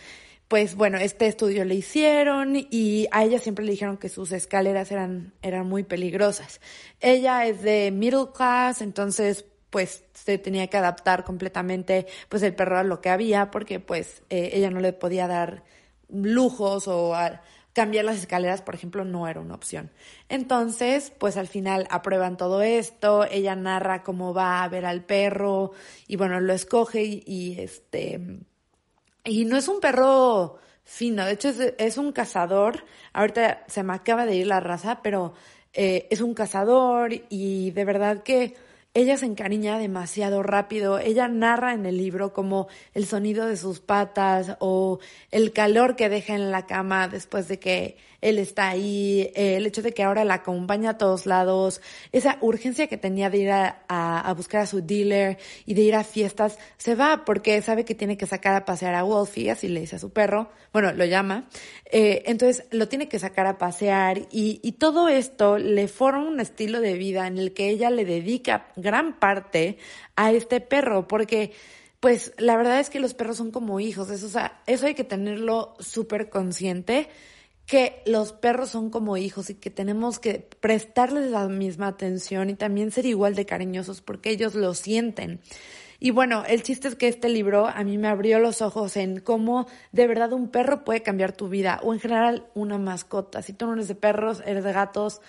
pues 0.51 0.75
bueno, 0.75 0.98
este 0.98 1.27
estudio 1.27 1.63
le 1.63 1.75
hicieron 1.75 2.58
y 2.58 3.08
a 3.12 3.24
ella 3.24 3.39
siempre 3.39 3.63
le 3.63 3.72
dijeron 3.72 3.96
que 3.96 4.10
sus 4.10 4.34
escaleras 4.34 4.91
eran, 4.91 5.31
eran 5.41 5.65
muy 5.65 5.84
peligrosas. 5.84 6.60
Ella 7.00 7.46
es 7.46 7.62
de 7.62 7.89
middle 7.89 8.34
class, 8.36 8.81
entonces 8.81 9.46
pues 9.70 10.03
se 10.13 10.38
tenía 10.39 10.67
que 10.67 10.75
adaptar 10.75 11.24
completamente 11.24 12.05
pues 12.27 12.43
el 12.43 12.53
perro 12.53 12.77
a 12.77 12.84
lo 12.84 13.00
que 13.00 13.08
había 13.08 13.50
porque 13.50 13.79
pues 13.79 14.24
eh, 14.29 14.50
ella 14.51 14.70
no 14.70 14.81
le 14.81 14.91
podía 14.91 15.25
dar 15.25 15.63
lujos 16.10 16.86
o, 16.89 17.15
cambiar 17.72 18.03
las 18.03 18.17
escaleras, 18.17 18.62
por 18.62 18.75
ejemplo, 18.75 19.05
no 19.05 19.29
era 19.29 19.39
una 19.39 19.55
opción. 19.55 19.89
Entonces, 20.27 21.13
pues 21.17 21.38
al 21.38 21.48
final 21.48 21.88
aprueban 21.89 22.36
todo 22.36 22.62
esto, 22.62 23.24
ella 23.24 23.55
narra 23.55 24.03
cómo 24.03 24.34
va 24.34 24.63
a 24.63 24.67
ver 24.67 24.86
al 24.86 25.05
perro 25.05 25.72
y 26.10 26.17
bueno, 26.17 26.41
lo 26.41 26.51
escoge 26.51 27.03
y, 27.05 27.55
este... 27.58 28.41
Y 29.24 29.46
no 29.46 29.58
es 29.58 29.68
un 29.68 29.80
perro 29.80 30.60
fino, 30.84 31.25
de 31.25 31.34
hecho 31.34 31.50
es, 31.78 31.98
un 31.98 32.12
cazador, 32.12 32.84
ahorita 33.13 33.63
se 33.68 33.84
me 33.84 33.94
acaba 33.94 34.25
de 34.25 34.36
ir 34.36 34.48
la 34.48 34.60
raza, 34.60 35.01
pero 35.01 35.34
eh, 35.74 36.08
es 36.10 36.22
un 36.22 36.34
cazador 36.34 37.12
y 37.30 37.72
de 37.72 37.86
verdad 37.86 38.24
que 38.24 38.56
ella 38.93 39.17
se 39.17 39.25
encariña 39.25 39.77
demasiado 39.77 40.43
rápido. 40.43 41.00
Ella 41.00 41.27
narra 41.29 41.74
en 41.74 41.86
el 41.86 41.98
libro 41.98 42.33
como 42.33 42.67
el 42.93 43.05
sonido 43.05 43.45
de 43.45 43.55
sus 43.55 43.79
patas 43.79 44.57
o 44.60 45.00
el 45.31 45.53
calor 45.53 45.95
que 45.95 46.10
deja 46.10 46.36
en 46.36 46.51
la 46.51 46.65
cama 46.65 47.07
después 47.07 47.48
de 47.48 47.60
que 47.60 47.98
él 48.21 48.38
está 48.38 48.69
ahí, 48.69 49.31
el 49.36 49.65
hecho 49.65 49.81
de 49.81 49.93
que 49.93 50.03
ahora 50.03 50.24
la 50.24 50.36
acompaña 50.36 50.91
a 50.91 50.98
todos 50.98 51.25
lados, 51.25 51.81
esa 52.12 52.38
urgencia 52.41 52.88
que 52.88 52.98
tenía 52.98 53.29
de 53.29 53.38
ir 53.39 53.51
a, 53.51 54.33
buscar 54.38 54.62
a 54.62 54.65
su 54.67 54.81
dealer 54.81 55.39
y 55.65 55.74
de 55.74 55.81
ir 55.81 55.95
a 55.95 56.03
fiestas, 56.03 56.57
se 56.77 56.95
va 56.95 57.25
porque 57.25 57.62
sabe 57.62 57.83
que 57.83 57.95
tiene 57.95 58.17
que 58.17 58.27
sacar 58.27 58.55
a 58.55 58.65
pasear 58.65 58.93
a 58.93 59.03
Wolfie, 59.03 59.50
así 59.50 59.67
le 59.67 59.81
dice 59.81 59.95
a 59.95 60.00
su 60.00 60.12
perro, 60.12 60.51
bueno, 60.71 60.93
lo 60.93 61.05
llama, 61.05 61.50
eh, 61.91 62.24
entonces 62.27 62.65
lo 62.69 62.88
tiene 62.88 63.10
que 63.10 63.17
sacar 63.17 63.48
a 63.48 63.57
pasear 63.57 64.19
y, 64.31 64.60
y 64.63 64.74
todo 64.74 65.10
esto 65.10 65.57
le 65.57 65.88
forma 65.88 66.27
un 66.27 66.39
estilo 66.39 66.79
de 66.79 66.93
vida 66.93 67.25
en 67.25 67.39
el 67.39 67.53
que 67.53 67.69
ella 67.69 67.89
le 67.89 68.05
dedica 68.05 68.67
gran 68.81 69.19
parte 69.19 69.77
a 70.15 70.31
este 70.31 70.61
perro 70.61 71.07
porque 71.07 71.53
pues 72.00 72.33
la 72.38 72.57
verdad 72.57 72.79
es 72.79 72.89
que 72.89 73.00
los 73.00 73.13
perros 73.13 73.38
son 73.38 73.51
como 73.51 73.79
hijos, 73.79 74.09
eso, 74.09 74.27
sea, 74.27 74.61
eso 74.65 74.88
hay 74.88 74.95
que 74.95 75.03
tenerlo 75.03 75.75
súper 75.79 76.29
consciente 76.29 77.09
que 77.67 78.01
los 78.05 78.33
perros 78.33 78.69
son 78.69 78.89
como 78.89 79.17
hijos 79.17 79.50
y 79.50 79.55
que 79.55 79.69
tenemos 79.69 80.19
que 80.19 80.45
prestarles 80.59 81.29
la 81.31 81.47
misma 81.47 81.88
atención 81.88 82.50
y 82.50 82.55
también 82.55 82.91
ser 82.91 83.05
igual 83.05 83.35
de 83.35 83.45
cariñosos 83.45 84.01
porque 84.01 84.31
ellos 84.31 84.55
lo 84.55 84.73
sienten. 84.73 85.39
Y 86.03 86.09
bueno, 86.09 86.43
el 86.47 86.63
chiste 86.63 86.88
es 86.88 86.95
que 86.95 87.07
este 87.07 87.29
libro 87.29 87.67
a 87.67 87.83
mí 87.83 88.00
me 88.00 88.07
abrió 88.07 88.39
los 88.39 88.63
ojos 88.63 88.97
en 88.97 89.19
cómo 89.19 89.67
de 89.91 90.07
verdad 90.07 90.33
un 90.33 90.50
perro 90.50 90.83
puede 90.83 91.03
cambiar 91.03 91.31
tu 91.31 91.47
vida 91.47 91.79
o 91.83 91.93
en 91.93 92.00
general 92.00 92.47
una 92.55 92.79
mascota. 92.79 93.43
Si 93.43 93.53
tú 93.53 93.67
no 93.67 93.73
eres 93.73 93.88
de 93.88 93.93
perros, 93.93 94.41
eres 94.47 94.63
de 94.63 94.73
gatos, 94.73 95.21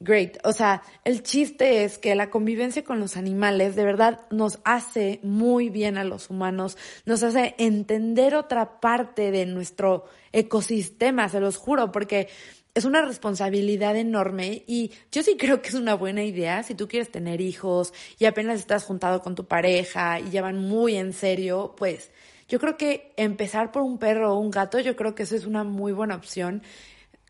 great. 0.00 0.38
O 0.44 0.52
sea, 0.52 0.82
el 1.04 1.22
chiste 1.22 1.84
es 1.84 1.98
que 1.98 2.14
la 2.14 2.30
convivencia 2.30 2.84
con 2.84 3.00
los 3.00 3.16
animales 3.16 3.76
de 3.76 3.84
verdad 3.84 4.20
nos 4.30 4.58
hace 4.64 5.20
muy 5.22 5.70
bien 5.70 5.98
a 5.98 6.04
los 6.04 6.30
humanos, 6.30 6.76
nos 7.04 7.22
hace 7.22 7.54
entender 7.58 8.34
otra 8.34 8.80
parte 8.80 9.30
de 9.30 9.46
nuestro 9.46 10.04
ecosistema, 10.32 11.28
se 11.28 11.40
los 11.40 11.56
juro, 11.56 11.92
porque 11.92 12.28
es 12.74 12.84
una 12.84 13.00
responsabilidad 13.00 13.96
enorme 13.96 14.62
y 14.66 14.92
yo 15.10 15.22
sí 15.22 15.36
creo 15.38 15.62
que 15.62 15.70
es 15.70 15.74
una 15.74 15.94
buena 15.94 16.22
idea 16.24 16.62
si 16.62 16.74
tú 16.74 16.88
quieres 16.88 17.10
tener 17.10 17.40
hijos 17.40 17.94
y 18.18 18.26
apenas 18.26 18.60
estás 18.60 18.84
juntado 18.84 19.22
con 19.22 19.34
tu 19.34 19.46
pareja 19.46 20.20
y 20.20 20.28
llevan 20.28 20.58
muy 20.58 20.96
en 20.96 21.14
serio, 21.14 21.74
pues 21.78 22.10
yo 22.48 22.60
creo 22.60 22.76
que 22.76 23.14
empezar 23.16 23.72
por 23.72 23.82
un 23.82 23.96
perro 23.98 24.34
o 24.34 24.38
un 24.38 24.50
gato, 24.50 24.78
yo 24.78 24.94
creo 24.94 25.14
que 25.14 25.22
eso 25.22 25.34
es 25.36 25.46
una 25.46 25.64
muy 25.64 25.92
buena 25.92 26.16
opción 26.16 26.62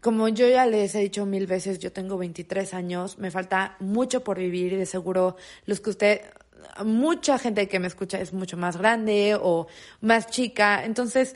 como 0.07 0.29
yo 0.29 0.49
ya 0.49 0.67
les 0.67 0.95
he 0.95 1.01
dicho 1.01 1.27
mil 1.27 1.49
veces, 1.49 1.81
yo 1.81 1.91
tengo 1.91 2.17
23 2.17 2.75
años, 2.75 3.19
me 3.19 3.33
falta 3.33 3.75
mucho 3.81 4.23
por 4.23 4.39
vivir 4.39 4.73
y 4.73 4.77
de 4.77 4.87
seguro 4.87 5.35
los 5.65 5.81
que 5.81 5.91
usted, 5.91 6.21
mucha 6.85 7.41
gente 7.41 7.67
que 7.67 7.81
me 7.81 7.89
escucha 7.89 8.21
es 8.21 8.33
mucho 8.33 8.57
más 8.57 8.77
grande 8.77 9.37
o 9.43 9.67
más 10.01 10.29
chica. 10.29 10.85
Entonces, 10.85 11.35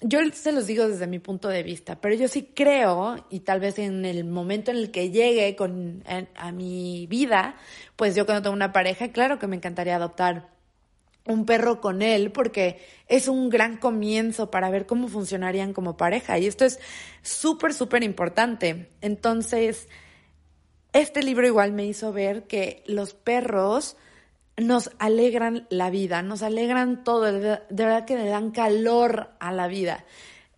yo 0.00 0.20
se 0.32 0.52
los 0.52 0.68
digo 0.68 0.86
desde 0.86 1.08
mi 1.08 1.18
punto 1.18 1.48
de 1.48 1.64
vista, 1.64 2.00
pero 2.00 2.14
yo 2.14 2.28
sí 2.28 2.52
creo, 2.54 3.26
y 3.28 3.40
tal 3.40 3.58
vez 3.58 3.80
en 3.80 4.04
el 4.04 4.22
momento 4.22 4.70
en 4.70 4.76
el 4.76 4.92
que 4.92 5.10
llegue 5.10 5.56
con, 5.56 6.04
a 6.36 6.52
mi 6.52 7.08
vida, 7.08 7.56
pues 7.96 8.14
yo 8.14 8.24
cuando 8.24 8.42
tengo 8.42 8.54
una 8.54 8.72
pareja, 8.72 9.10
claro 9.10 9.40
que 9.40 9.48
me 9.48 9.56
encantaría 9.56 9.96
adoptar 9.96 10.55
un 11.26 11.44
perro 11.44 11.80
con 11.80 12.02
él 12.02 12.32
porque 12.32 12.80
es 13.08 13.28
un 13.28 13.48
gran 13.48 13.76
comienzo 13.76 14.50
para 14.50 14.70
ver 14.70 14.86
cómo 14.86 15.08
funcionarían 15.08 15.72
como 15.72 15.96
pareja 15.96 16.38
y 16.38 16.46
esto 16.46 16.64
es 16.64 16.78
súper, 17.22 17.74
súper 17.74 18.02
importante. 18.02 18.90
Entonces, 19.00 19.88
este 20.92 21.22
libro 21.22 21.46
igual 21.46 21.72
me 21.72 21.84
hizo 21.84 22.12
ver 22.12 22.46
que 22.46 22.82
los 22.86 23.14
perros 23.14 23.96
nos 24.56 24.90
alegran 24.98 25.66
la 25.68 25.90
vida, 25.90 26.22
nos 26.22 26.42
alegran 26.42 27.04
todo, 27.04 27.24
de 27.24 27.60
verdad 27.68 28.06
que 28.06 28.16
le 28.16 28.26
dan 28.26 28.50
calor 28.50 29.30
a 29.38 29.52
la 29.52 29.68
vida. 29.68 30.04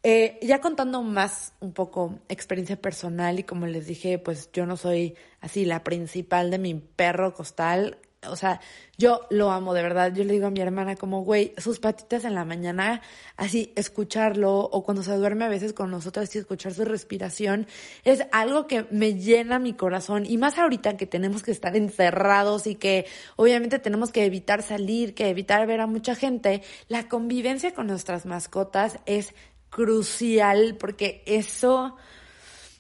Eh, 0.04 0.38
ya 0.42 0.60
contando 0.60 1.02
más 1.02 1.54
un 1.58 1.72
poco 1.72 2.20
experiencia 2.28 2.80
personal 2.80 3.40
y 3.40 3.42
como 3.42 3.66
les 3.66 3.87
dije, 3.87 4.18
pues 4.18 4.50
yo 4.52 4.64
no 4.64 4.76
soy 4.76 5.16
así 5.40 5.64
la 5.64 5.82
principal 5.82 6.52
de 6.52 6.58
mi 6.58 6.75
perro 6.75 7.34
costal, 7.34 7.98
o 8.26 8.37
sea, 8.37 8.60
yo 8.96 9.20
lo 9.30 9.50
amo 9.50 9.75
de 9.75 9.82
verdad. 9.82 10.12
Yo 10.12 10.25
le 10.25 10.32
digo 10.32 10.48
a 10.48 10.50
mi 10.50 10.60
hermana 10.60 10.96
como, 10.96 11.22
güey, 11.22 11.54
sus 11.56 11.78
patitas 11.78 12.25
en 12.25 12.34
la 12.34 12.44
mañana, 12.44 13.00
así 13.37 13.72
escucharlo 13.76 14.58
o 14.58 14.82
cuando 14.82 15.02
se 15.02 15.14
duerme 15.14 15.44
a 15.44 15.48
veces 15.48 15.72
con 15.72 15.90
nosotros 15.90 16.34
y 16.34 16.38
escuchar 16.38 16.75
su 16.75 16.84
respiración, 16.84 17.66
es 18.04 18.25
algo 18.32 18.66
que 18.66 18.87
me 18.90 19.14
llena 19.14 19.58
mi 19.58 19.72
corazón. 19.72 20.26
Y 20.26 20.37
más 20.37 20.58
ahorita 20.58 20.96
que 20.96 21.06
tenemos 21.06 21.42
que 21.42 21.52
estar 21.52 21.76
encerrados 21.76 22.66
y 22.66 22.75
que 22.75 23.06
obviamente 23.37 23.78
tenemos 23.78 24.10
que 24.10 24.25
evitar 24.25 24.62
salir, 24.62 25.14
que 25.14 25.28
evitar 25.28 25.66
ver 25.66 25.80
a 25.80 25.87
mucha 25.87 26.16
gente, 26.16 26.62
la 26.88 27.08
convivencia 27.08 27.72
con 27.72 27.87
nuestras 27.87 28.26
mascotas 28.26 28.98
es 29.06 29.32
crucial 29.70 30.76
porque 30.78 31.22
eso 31.26 31.96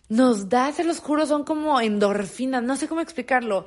nos 0.08 0.48
da, 0.48 0.72
se 0.72 0.84
los 0.84 1.00
juro, 1.00 1.26
son 1.26 1.44
como 1.44 1.80
endorfinas, 1.80 2.62
no 2.62 2.76
sé 2.76 2.88
cómo 2.88 3.02
explicarlo 3.02 3.66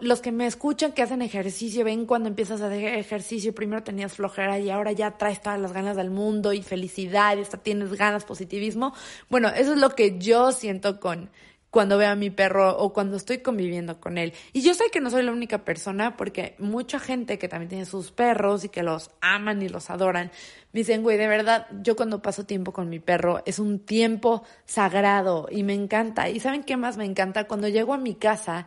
los 0.00 0.20
que 0.20 0.32
me 0.32 0.46
escuchan 0.46 0.92
que 0.92 1.02
hacen 1.02 1.22
ejercicio, 1.22 1.84
ven 1.84 2.06
cuando 2.06 2.28
empiezas 2.28 2.60
a 2.60 2.66
hacer 2.66 2.84
ejercicio, 2.98 3.54
primero 3.54 3.82
tenías 3.82 4.14
flojera 4.14 4.58
y 4.58 4.70
ahora 4.70 4.92
ya 4.92 5.12
traes 5.12 5.40
todas 5.40 5.58
las 5.58 5.72
ganas 5.72 5.96
del 5.96 6.10
mundo 6.10 6.52
y 6.52 6.62
felicidad 6.62 7.36
y 7.36 7.40
hasta 7.40 7.58
tienes 7.58 7.94
ganas, 7.94 8.24
positivismo. 8.24 8.94
Bueno, 9.28 9.48
eso 9.48 9.72
es 9.72 9.78
lo 9.78 9.90
que 9.94 10.18
yo 10.18 10.52
siento 10.52 11.00
con 11.00 11.30
cuando 11.70 11.96
veo 11.98 12.10
a 12.10 12.16
mi 12.16 12.30
perro 12.30 12.76
o 12.78 12.92
cuando 12.92 13.16
estoy 13.16 13.38
conviviendo 13.38 14.00
con 14.00 14.18
él. 14.18 14.32
Y 14.52 14.62
yo 14.62 14.74
sé 14.74 14.84
que 14.92 15.00
no 15.00 15.08
soy 15.08 15.22
la 15.22 15.32
única 15.32 15.64
persona 15.64 16.16
porque 16.16 16.56
mucha 16.58 16.98
gente 16.98 17.38
que 17.38 17.48
también 17.48 17.68
tiene 17.68 17.86
sus 17.86 18.10
perros 18.10 18.64
y 18.64 18.68
que 18.68 18.82
los 18.82 19.10
aman 19.20 19.62
y 19.62 19.68
los 19.68 19.88
adoran, 19.88 20.32
me 20.72 20.80
dicen, 20.80 21.02
güey, 21.02 21.16
de 21.16 21.28
verdad, 21.28 21.66
yo 21.82 21.96
cuando 21.96 22.22
paso 22.22 22.44
tiempo 22.44 22.72
con 22.72 22.88
mi 22.88 22.98
perro 22.98 23.42
es 23.46 23.58
un 23.58 23.78
tiempo 23.78 24.42
sagrado 24.66 25.48
y 25.50 25.62
me 25.62 25.74
encanta. 25.74 26.28
¿Y 26.28 26.40
saben 26.40 26.64
qué 26.64 26.76
más 26.76 26.96
me 26.96 27.04
encanta? 27.04 27.46
Cuando 27.46 27.68
llego 27.68 27.94
a 27.94 27.98
mi 27.98 28.14
casa 28.14 28.66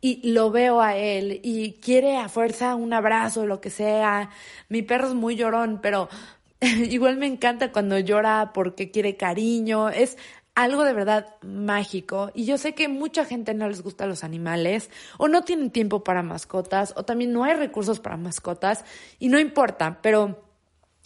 y 0.00 0.32
lo 0.32 0.50
veo 0.50 0.80
a 0.80 0.96
él 0.96 1.40
y 1.42 1.72
quiere 1.74 2.16
a 2.16 2.28
fuerza 2.28 2.74
un 2.74 2.92
abrazo, 2.92 3.46
lo 3.46 3.60
que 3.60 3.70
sea. 3.70 4.30
Mi 4.68 4.82
perro 4.82 5.08
es 5.08 5.14
muy 5.14 5.36
llorón, 5.36 5.80
pero 5.82 6.08
igual 6.60 7.16
me 7.16 7.26
encanta 7.26 7.72
cuando 7.72 7.98
llora 7.98 8.52
porque 8.54 8.90
quiere 8.90 9.16
cariño. 9.16 9.88
Es 9.88 10.16
algo 10.54 10.84
de 10.84 10.92
verdad 10.92 11.36
mágico. 11.42 12.30
Y 12.34 12.44
yo 12.44 12.58
sé 12.58 12.74
que 12.74 12.88
mucha 12.88 13.24
gente 13.24 13.54
no 13.54 13.68
les 13.68 13.82
gusta 13.82 14.06
los 14.06 14.24
animales 14.24 14.90
o 15.18 15.28
no 15.28 15.42
tienen 15.42 15.70
tiempo 15.70 16.04
para 16.04 16.22
mascotas 16.22 16.92
o 16.96 17.04
también 17.04 17.32
no 17.32 17.44
hay 17.44 17.54
recursos 17.54 18.00
para 18.00 18.16
mascotas 18.16 18.84
y 19.18 19.28
no 19.28 19.38
importa, 19.38 20.00
pero 20.02 20.49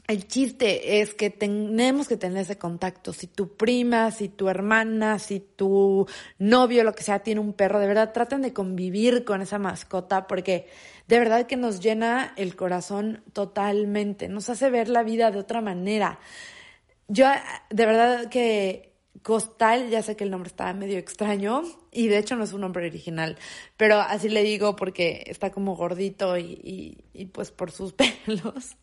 el 0.06 0.28
chiste 0.28 1.00
es 1.00 1.14
que 1.14 1.30
tenemos 1.30 2.08
que 2.08 2.16
tener 2.16 2.42
ese 2.42 2.58
contacto. 2.58 3.12
Si 3.12 3.26
tu 3.26 3.56
prima, 3.56 4.10
si 4.10 4.28
tu 4.28 4.48
hermana, 4.48 5.18
si 5.18 5.40
tu 5.40 6.06
novio, 6.38 6.84
lo 6.84 6.94
que 6.94 7.02
sea, 7.02 7.20
tiene 7.20 7.40
un 7.40 7.54
perro, 7.54 7.80
de 7.80 7.86
verdad 7.86 8.12
traten 8.12 8.42
de 8.42 8.52
convivir 8.52 9.24
con 9.24 9.40
esa 9.40 9.58
mascota 9.58 10.26
porque 10.26 10.68
de 11.08 11.18
verdad 11.18 11.46
que 11.46 11.56
nos 11.56 11.80
llena 11.80 12.34
el 12.36 12.54
corazón 12.54 13.22
totalmente, 13.32 14.28
nos 14.28 14.50
hace 14.50 14.70
ver 14.70 14.88
la 14.88 15.02
vida 15.02 15.30
de 15.30 15.38
otra 15.38 15.60
manera. 15.62 16.18
Yo, 17.08 17.26
de 17.70 17.86
verdad 17.86 18.28
que 18.28 18.94
Costal, 19.22 19.88
ya 19.88 20.02
sé 20.02 20.16
que 20.16 20.24
el 20.24 20.30
nombre 20.30 20.48
está 20.48 20.72
medio 20.74 20.98
extraño 20.98 21.62
y 21.92 22.08
de 22.08 22.18
hecho 22.18 22.36
no 22.36 22.44
es 22.44 22.52
un 22.52 22.60
nombre 22.60 22.86
original, 22.86 23.38
pero 23.76 24.00
así 24.00 24.28
le 24.28 24.42
digo 24.42 24.76
porque 24.76 25.22
está 25.26 25.50
como 25.50 25.76
gordito 25.76 26.36
y, 26.36 26.60
y, 26.62 26.98
y 27.14 27.26
pues 27.26 27.50
por 27.50 27.70
sus 27.70 27.92
pelos. 28.26 28.76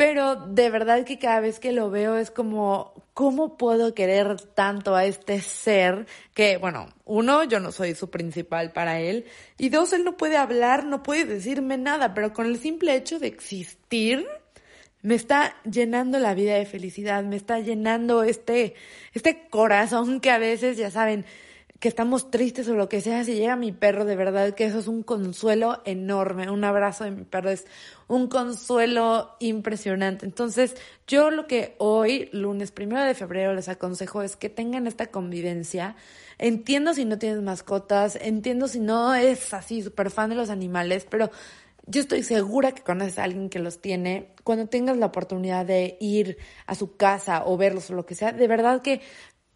Pero 0.00 0.34
de 0.36 0.70
verdad 0.70 1.04
que 1.04 1.18
cada 1.18 1.40
vez 1.40 1.60
que 1.60 1.72
lo 1.72 1.90
veo 1.90 2.16
es 2.16 2.30
como, 2.30 2.94
¿cómo 3.12 3.58
puedo 3.58 3.92
querer 3.92 4.40
tanto 4.40 4.94
a 4.94 5.04
este 5.04 5.42
ser? 5.42 6.06
Que, 6.32 6.56
bueno, 6.56 6.88
uno, 7.04 7.44
yo 7.44 7.60
no 7.60 7.70
soy 7.70 7.94
su 7.94 8.08
principal 8.08 8.72
para 8.72 8.98
él. 8.98 9.26
Y 9.58 9.68
dos, 9.68 9.92
él 9.92 10.04
no 10.04 10.16
puede 10.16 10.38
hablar, 10.38 10.86
no 10.86 11.02
puede 11.02 11.26
decirme 11.26 11.76
nada, 11.76 12.14
pero 12.14 12.32
con 12.32 12.46
el 12.46 12.58
simple 12.58 12.94
hecho 12.94 13.18
de 13.18 13.26
existir, 13.26 14.26
me 15.02 15.16
está 15.16 15.54
llenando 15.70 16.18
la 16.18 16.32
vida 16.32 16.54
de 16.54 16.64
felicidad, 16.64 17.22
me 17.22 17.36
está 17.36 17.60
llenando 17.60 18.22
este, 18.22 18.72
este 19.12 19.48
corazón 19.50 20.20
que 20.20 20.30
a 20.30 20.38
veces, 20.38 20.78
ya 20.78 20.90
saben, 20.90 21.26
que 21.80 21.88
estamos 21.88 22.30
tristes 22.30 22.68
o 22.68 22.74
lo 22.74 22.90
que 22.90 23.00
sea, 23.00 23.24
si 23.24 23.34
llega 23.34 23.56
mi 23.56 23.72
perro, 23.72 24.04
de 24.04 24.14
verdad 24.14 24.54
que 24.54 24.66
eso 24.66 24.78
es 24.78 24.86
un 24.86 25.02
consuelo 25.02 25.80
enorme. 25.86 26.50
Un 26.50 26.62
abrazo 26.62 27.04
de 27.04 27.10
mi 27.10 27.24
perro 27.24 27.48
es 27.48 27.66
un 28.10 28.26
consuelo 28.26 29.36
impresionante. 29.38 30.26
Entonces, 30.26 30.74
yo 31.06 31.30
lo 31.30 31.46
que 31.46 31.76
hoy, 31.78 32.28
lunes 32.32 32.72
primero 32.72 33.04
de 33.04 33.14
febrero, 33.14 33.54
les 33.54 33.68
aconsejo 33.68 34.22
es 34.22 34.34
que 34.34 34.48
tengan 34.48 34.88
esta 34.88 35.12
convivencia. 35.12 35.94
Entiendo 36.36 36.92
si 36.92 37.04
no 37.04 37.18
tienes 37.18 37.40
mascotas, 37.40 38.18
entiendo 38.20 38.66
si 38.66 38.80
no 38.80 39.14
es 39.14 39.54
así 39.54 39.80
súper 39.80 40.10
fan 40.10 40.30
de 40.30 40.34
los 40.34 40.50
animales, 40.50 41.06
pero 41.08 41.30
yo 41.86 42.00
estoy 42.00 42.24
segura 42.24 42.72
que 42.72 42.82
conoces 42.82 43.16
a 43.20 43.24
alguien 43.24 43.48
que 43.48 43.60
los 43.60 43.80
tiene. 43.80 44.34
Cuando 44.42 44.66
tengas 44.66 44.96
la 44.96 45.06
oportunidad 45.06 45.64
de 45.64 45.96
ir 46.00 46.36
a 46.66 46.74
su 46.74 46.96
casa 46.96 47.44
o 47.46 47.56
verlos 47.56 47.90
o 47.90 47.94
lo 47.94 48.06
que 48.06 48.16
sea, 48.16 48.32
de 48.32 48.48
verdad 48.48 48.82
que 48.82 49.02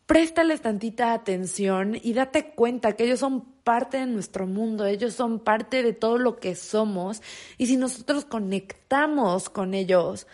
préstales 0.06 0.60
tantita 0.60 1.12
atención 1.12 1.98
y 2.00 2.12
date 2.12 2.54
cuenta 2.54 2.92
que 2.92 3.02
ellos 3.02 3.18
son 3.18 3.53
parte 3.64 3.96
de 3.96 4.06
nuestro 4.06 4.46
mundo, 4.46 4.86
ellos 4.86 5.14
son 5.14 5.40
parte 5.40 5.82
de 5.82 5.92
todo 5.92 6.18
lo 6.18 6.36
que 6.36 6.54
somos 6.54 7.22
y 7.58 7.66
si 7.66 7.76
nosotros 7.76 8.24
conectamos 8.24 9.48
con 9.48 9.74
ellos, 9.74 10.26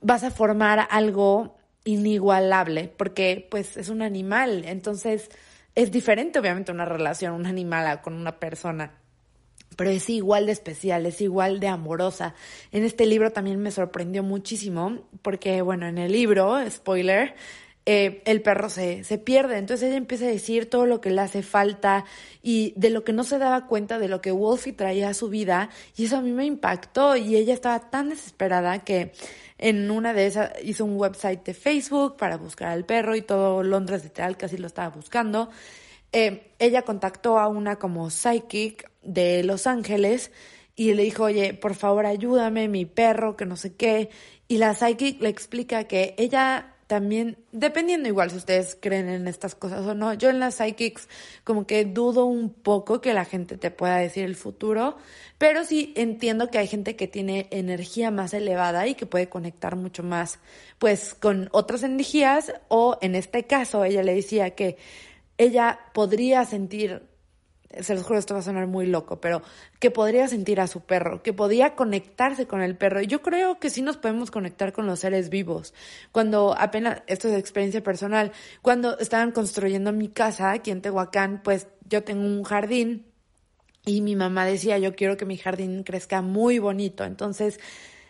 vas 0.00 0.22
a 0.22 0.30
formar 0.30 0.86
algo 0.90 1.56
inigualable 1.84 2.92
porque 2.96 3.46
pues 3.50 3.76
es 3.76 3.88
un 3.88 4.02
animal, 4.02 4.64
entonces 4.66 5.30
es 5.74 5.90
diferente 5.90 6.38
obviamente 6.38 6.70
una 6.70 6.84
relación, 6.84 7.32
un 7.32 7.46
animal 7.46 8.02
con 8.02 8.14
una 8.14 8.38
persona 8.38 8.92
pero 9.78 9.90
es 9.90 10.10
igual 10.10 10.46
de 10.46 10.52
especial, 10.52 11.06
es 11.06 11.20
igual 11.20 11.60
de 11.60 11.68
amorosa. 11.68 12.34
En 12.72 12.82
este 12.82 13.06
libro 13.06 13.30
también 13.30 13.60
me 13.60 13.70
sorprendió 13.70 14.24
muchísimo, 14.24 15.08
porque 15.22 15.62
bueno, 15.62 15.86
en 15.86 15.98
el 15.98 16.10
libro, 16.10 16.58
spoiler, 16.68 17.36
eh, 17.90 18.20
el 18.26 18.42
perro 18.42 18.68
se, 18.68 19.02
se 19.02 19.16
pierde. 19.16 19.56
Entonces 19.56 19.88
ella 19.88 19.96
empieza 19.96 20.26
a 20.26 20.28
decir 20.28 20.68
todo 20.68 20.84
lo 20.84 21.00
que 21.00 21.08
le 21.10 21.22
hace 21.22 21.42
falta 21.42 22.04
y 22.42 22.74
de 22.76 22.90
lo 22.90 23.02
que 23.02 23.14
no 23.14 23.24
se 23.24 23.38
daba 23.38 23.66
cuenta 23.66 23.98
de 23.98 24.08
lo 24.08 24.20
que 24.20 24.30
Wolfie 24.30 24.74
traía 24.74 25.08
a 25.08 25.14
su 25.14 25.30
vida. 25.30 25.70
Y 25.96 26.04
eso 26.04 26.18
a 26.18 26.20
mí 26.20 26.30
me 26.32 26.44
impactó 26.44 27.16
y 27.16 27.34
ella 27.34 27.54
estaba 27.54 27.88
tan 27.88 28.10
desesperada 28.10 28.84
que 28.84 29.12
en 29.56 29.90
una 29.90 30.12
de 30.12 30.26
esas 30.26 30.50
hizo 30.62 30.84
un 30.84 30.98
website 30.98 31.42
de 31.46 31.54
Facebook 31.54 32.18
para 32.18 32.36
buscar 32.36 32.68
al 32.68 32.84
perro 32.84 33.16
y 33.16 33.22
todo 33.22 33.62
Londres 33.62 34.04
literal 34.04 34.36
casi 34.36 34.58
lo 34.58 34.66
estaba 34.66 34.90
buscando. 34.90 35.48
Eh, 36.12 36.52
ella 36.58 36.82
contactó 36.82 37.38
a 37.38 37.48
una 37.48 37.76
como 37.76 38.10
psychic 38.10 38.90
de 39.02 39.42
Los 39.44 39.66
Ángeles 39.66 40.30
y 40.76 40.92
le 40.92 41.04
dijo, 41.04 41.24
oye, 41.24 41.54
por 41.54 41.74
favor 41.74 42.04
ayúdame, 42.04 42.68
mi 42.68 42.84
perro, 42.84 43.34
que 43.34 43.46
no 43.46 43.56
sé 43.56 43.76
qué. 43.76 44.10
Y 44.46 44.58
la 44.58 44.74
psychic 44.74 45.22
le 45.22 45.30
explica 45.30 45.84
que 45.84 46.14
ella 46.18 46.74
también, 46.88 47.36
dependiendo 47.52 48.08
igual 48.08 48.30
si 48.30 48.38
ustedes 48.38 48.76
creen 48.80 49.10
en 49.10 49.28
estas 49.28 49.54
cosas 49.54 49.86
o 49.86 49.94
no, 49.94 50.14
yo 50.14 50.30
en 50.30 50.40
las 50.40 50.54
psychics 50.54 51.06
como 51.44 51.66
que 51.66 51.84
dudo 51.84 52.24
un 52.24 52.50
poco 52.50 53.02
que 53.02 53.12
la 53.12 53.26
gente 53.26 53.58
te 53.58 53.70
pueda 53.70 53.98
decir 53.98 54.24
el 54.24 54.36
futuro, 54.36 54.96
pero 55.36 55.64
sí 55.64 55.92
entiendo 55.96 56.50
que 56.50 56.56
hay 56.56 56.66
gente 56.66 56.96
que 56.96 57.06
tiene 57.06 57.46
energía 57.50 58.10
más 58.10 58.32
elevada 58.32 58.86
y 58.86 58.94
que 58.94 59.04
puede 59.04 59.28
conectar 59.28 59.76
mucho 59.76 60.02
más 60.02 60.38
pues 60.78 61.12
con 61.12 61.50
otras 61.52 61.82
energías 61.82 62.54
o 62.68 62.96
en 63.02 63.14
este 63.16 63.44
caso 63.44 63.84
ella 63.84 64.02
le 64.02 64.14
decía 64.14 64.54
que 64.54 64.78
ella 65.36 65.78
podría 65.92 66.46
sentir 66.46 67.02
se 67.80 67.94
los 67.94 68.04
juro, 68.04 68.18
esto 68.18 68.34
va 68.34 68.40
a 68.40 68.42
sonar 68.42 68.66
muy 68.66 68.86
loco, 68.86 69.20
pero 69.20 69.42
que 69.78 69.90
podría 69.90 70.26
sentir 70.28 70.60
a 70.60 70.66
su 70.66 70.80
perro, 70.80 71.22
que 71.22 71.32
podía 71.32 71.74
conectarse 71.74 72.46
con 72.46 72.62
el 72.62 72.76
perro. 72.76 73.02
Yo 73.02 73.20
creo 73.20 73.58
que 73.58 73.70
sí 73.70 73.82
nos 73.82 73.98
podemos 73.98 74.30
conectar 74.30 74.72
con 74.72 74.86
los 74.86 75.00
seres 75.00 75.28
vivos. 75.28 75.74
Cuando 76.10 76.56
apenas, 76.58 77.02
esto 77.06 77.28
es 77.28 77.38
experiencia 77.38 77.82
personal, 77.82 78.32
cuando 78.62 78.98
estaban 78.98 79.32
construyendo 79.32 79.92
mi 79.92 80.08
casa 80.08 80.52
aquí 80.52 80.70
en 80.70 80.80
Tehuacán, 80.80 81.42
pues 81.42 81.68
yo 81.88 82.02
tengo 82.04 82.24
un 82.24 82.42
jardín 82.42 83.06
y 83.84 84.00
mi 84.00 84.16
mamá 84.16 84.46
decía, 84.46 84.78
yo 84.78 84.94
quiero 84.94 85.16
que 85.16 85.26
mi 85.26 85.36
jardín 85.36 85.82
crezca 85.82 86.22
muy 86.22 86.58
bonito. 86.58 87.04
Entonces, 87.04 87.60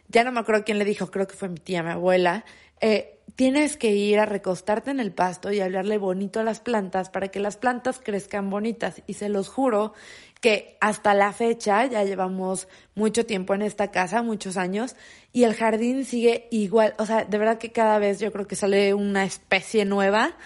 ya 0.09 0.25
no 0.25 0.33
me 0.33 0.41
acuerdo 0.41 0.65
quién 0.65 0.79
le 0.79 0.85
dijo, 0.85 1.11
creo 1.11 1.27
que 1.27 1.35
fue 1.35 1.49
mi 1.49 1.59
tía, 1.59 1.83
mi 1.83 1.91
abuela, 1.91 2.45
eh, 2.81 3.18
tienes 3.39 3.77
que 3.77 3.93
ir 3.93 4.19
a 4.19 4.27
recostarte 4.27 4.91
en 4.91 4.99
el 4.99 5.13
pasto 5.13 5.53
y 5.53 5.61
hablarle 5.61 5.97
bonito 5.97 6.41
a 6.41 6.43
las 6.43 6.59
plantas 6.59 7.09
para 7.09 7.29
que 7.29 7.39
las 7.39 7.57
plantas 7.57 8.01
crezcan 8.03 8.51
bonitas. 8.51 9.01
Y 9.07 9.13
se 9.13 9.29
los 9.29 9.49
juro 9.49 9.93
que 10.41 10.77
hasta 10.81 11.15
la 11.15 11.33
fecha, 11.33 11.87
ya 11.87 12.03
llevamos 12.03 12.67
mucho 12.97 13.27
tiempo 13.27 13.55
en 13.55 13.63
esta 13.63 13.93
casa, 13.93 14.23
muchos 14.25 14.57
años, 14.57 14.97
y 15.33 15.45
el 15.45 15.55
jardín 15.55 16.05
sigue 16.05 16.49
igual. 16.51 16.95
O 16.99 17.07
sea, 17.07 17.27
de 17.27 17.39
verdad 17.39 17.59
que 17.59 17.71
cada 17.71 18.01
vez 18.01 18.19
yo 18.19 18.33
creo 18.33 18.49
que 18.49 18.57
sale 18.57 18.93
una 18.93 19.25
especie 19.25 19.85
nueva 19.85 20.37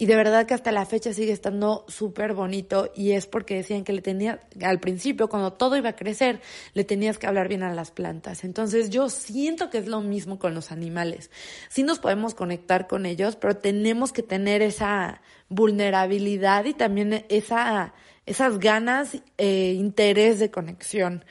y 0.00 0.06
de 0.06 0.14
verdad 0.14 0.46
que 0.46 0.54
hasta 0.54 0.70
la 0.70 0.86
fecha 0.86 1.12
sigue 1.12 1.32
estando 1.32 1.84
súper 1.88 2.32
bonito 2.32 2.92
y 2.94 3.10
es 3.10 3.26
porque 3.26 3.56
decían 3.56 3.82
que 3.82 3.92
le 3.92 4.00
tenía, 4.00 4.38
al 4.62 4.78
principio, 4.78 5.28
cuando 5.28 5.54
todo 5.54 5.76
iba 5.76 5.88
a 5.88 5.96
crecer, 5.96 6.40
le 6.72 6.84
tenías 6.84 7.18
que 7.18 7.26
hablar 7.26 7.48
bien 7.48 7.64
a 7.64 7.74
las 7.74 7.90
plantas. 7.90 8.44
Entonces 8.44 8.90
yo 8.90 9.10
siento 9.10 9.70
que 9.70 9.78
es 9.78 9.88
lo 9.88 10.00
mismo 10.00 10.38
con 10.38 10.54
los 10.54 10.70
animales. 10.70 11.32
Sí 11.68 11.82
nos 11.82 11.98
podemos 11.98 12.36
conectar 12.36 12.86
con 12.86 13.06
ellos, 13.06 13.34
pero 13.34 13.56
tenemos 13.56 14.12
que 14.12 14.22
tener 14.22 14.62
esa 14.62 15.20
vulnerabilidad 15.48 16.64
y 16.66 16.74
también 16.74 17.26
esa, 17.28 17.92
esas 18.24 18.60
ganas, 18.60 19.20
e 19.36 19.72
interés 19.72 20.38
de 20.38 20.52
conexión. 20.52 21.24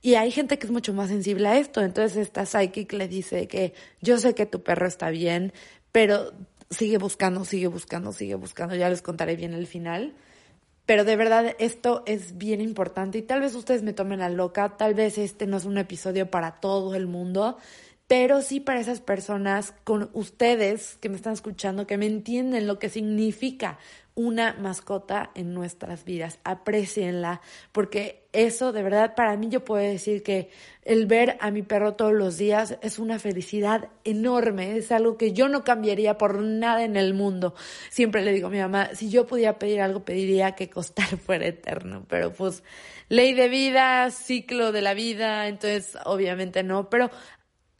Y 0.00 0.14
hay 0.14 0.30
gente 0.30 0.58
que 0.58 0.64
es 0.64 0.72
mucho 0.72 0.94
más 0.94 1.10
sensible 1.10 1.46
a 1.46 1.58
esto. 1.58 1.82
Entonces 1.82 2.16
esta 2.16 2.46
psychic 2.46 2.90
le 2.94 3.06
dice 3.06 3.48
que 3.48 3.74
yo 4.00 4.16
sé 4.16 4.34
que 4.34 4.46
tu 4.46 4.62
perro 4.62 4.86
está 4.86 5.10
bien, 5.10 5.52
pero 5.92 6.32
sigue 6.74 6.98
buscando, 6.98 7.44
sigue 7.44 7.68
buscando, 7.68 8.12
sigue 8.12 8.34
buscando. 8.34 8.74
Ya 8.74 8.88
les 8.88 9.02
contaré 9.02 9.36
bien 9.36 9.54
el 9.54 9.66
final. 9.66 10.14
Pero 10.86 11.04
de 11.04 11.16
verdad 11.16 11.54
esto 11.58 12.02
es 12.06 12.36
bien 12.36 12.60
importante 12.60 13.18
y 13.18 13.22
tal 13.22 13.40
vez 13.40 13.54
ustedes 13.54 13.82
me 13.82 13.94
tomen 13.94 14.20
a 14.20 14.28
loca, 14.28 14.76
tal 14.76 14.92
vez 14.92 15.16
este 15.16 15.46
no 15.46 15.56
es 15.56 15.64
un 15.64 15.78
episodio 15.78 16.30
para 16.30 16.60
todo 16.60 16.94
el 16.94 17.06
mundo, 17.06 17.56
pero 18.06 18.42
sí 18.42 18.60
para 18.60 18.80
esas 18.80 19.00
personas 19.00 19.72
con 19.84 20.10
ustedes 20.12 20.98
que 21.00 21.08
me 21.08 21.16
están 21.16 21.32
escuchando, 21.32 21.86
que 21.86 21.96
me 21.96 22.04
entienden 22.04 22.66
lo 22.66 22.78
que 22.78 22.90
significa 22.90 23.78
una 24.14 24.54
mascota 24.60 25.30
en 25.34 25.54
nuestras 25.54 26.04
vidas. 26.04 26.38
Aprecienla, 26.44 27.40
porque 27.72 28.23
eso 28.34 28.72
de 28.72 28.82
verdad 28.82 29.14
para 29.14 29.36
mí 29.36 29.48
yo 29.48 29.64
puedo 29.64 29.82
decir 29.82 30.22
que 30.22 30.50
el 30.82 31.06
ver 31.06 31.38
a 31.40 31.50
mi 31.50 31.62
perro 31.62 31.94
todos 31.94 32.12
los 32.12 32.36
días 32.36 32.76
es 32.82 32.98
una 32.98 33.18
felicidad 33.18 33.88
enorme, 34.04 34.76
es 34.76 34.92
algo 34.92 35.16
que 35.16 35.32
yo 35.32 35.48
no 35.48 35.64
cambiaría 35.64 36.18
por 36.18 36.42
nada 36.42 36.84
en 36.84 36.96
el 36.96 37.14
mundo. 37.14 37.54
Siempre 37.88 38.22
le 38.22 38.32
digo 38.32 38.48
a 38.48 38.50
mi 38.50 38.58
mamá, 38.58 38.90
si 38.94 39.08
yo 39.08 39.26
pudiera 39.26 39.58
pedir 39.58 39.80
algo, 39.80 40.04
pediría 40.04 40.52
que 40.52 40.68
costar 40.68 41.16
fuera 41.16 41.46
eterno, 41.48 42.04
pero 42.08 42.32
pues 42.32 42.62
ley 43.08 43.32
de 43.32 43.48
vida, 43.48 44.10
ciclo 44.10 44.72
de 44.72 44.82
la 44.82 44.92
vida, 44.92 45.48
entonces 45.48 45.96
obviamente 46.04 46.62
no, 46.62 46.90
pero 46.90 47.10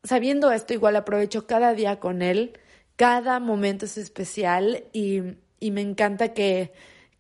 sabiendo 0.03 0.51
esto 0.53 0.73
igual 0.73 0.97
aprovecho 0.97 1.47
cada 1.47 1.75
día 1.75 2.01
con 2.01 2.23
él, 2.23 2.59
cada 2.97 3.41
momento 3.41 3.85
es 3.85 3.99
especial 3.99 4.85
y 4.93 5.35
y 5.65 5.71
me 5.71 5.81
encanta 5.81 6.35
que, 6.35 6.73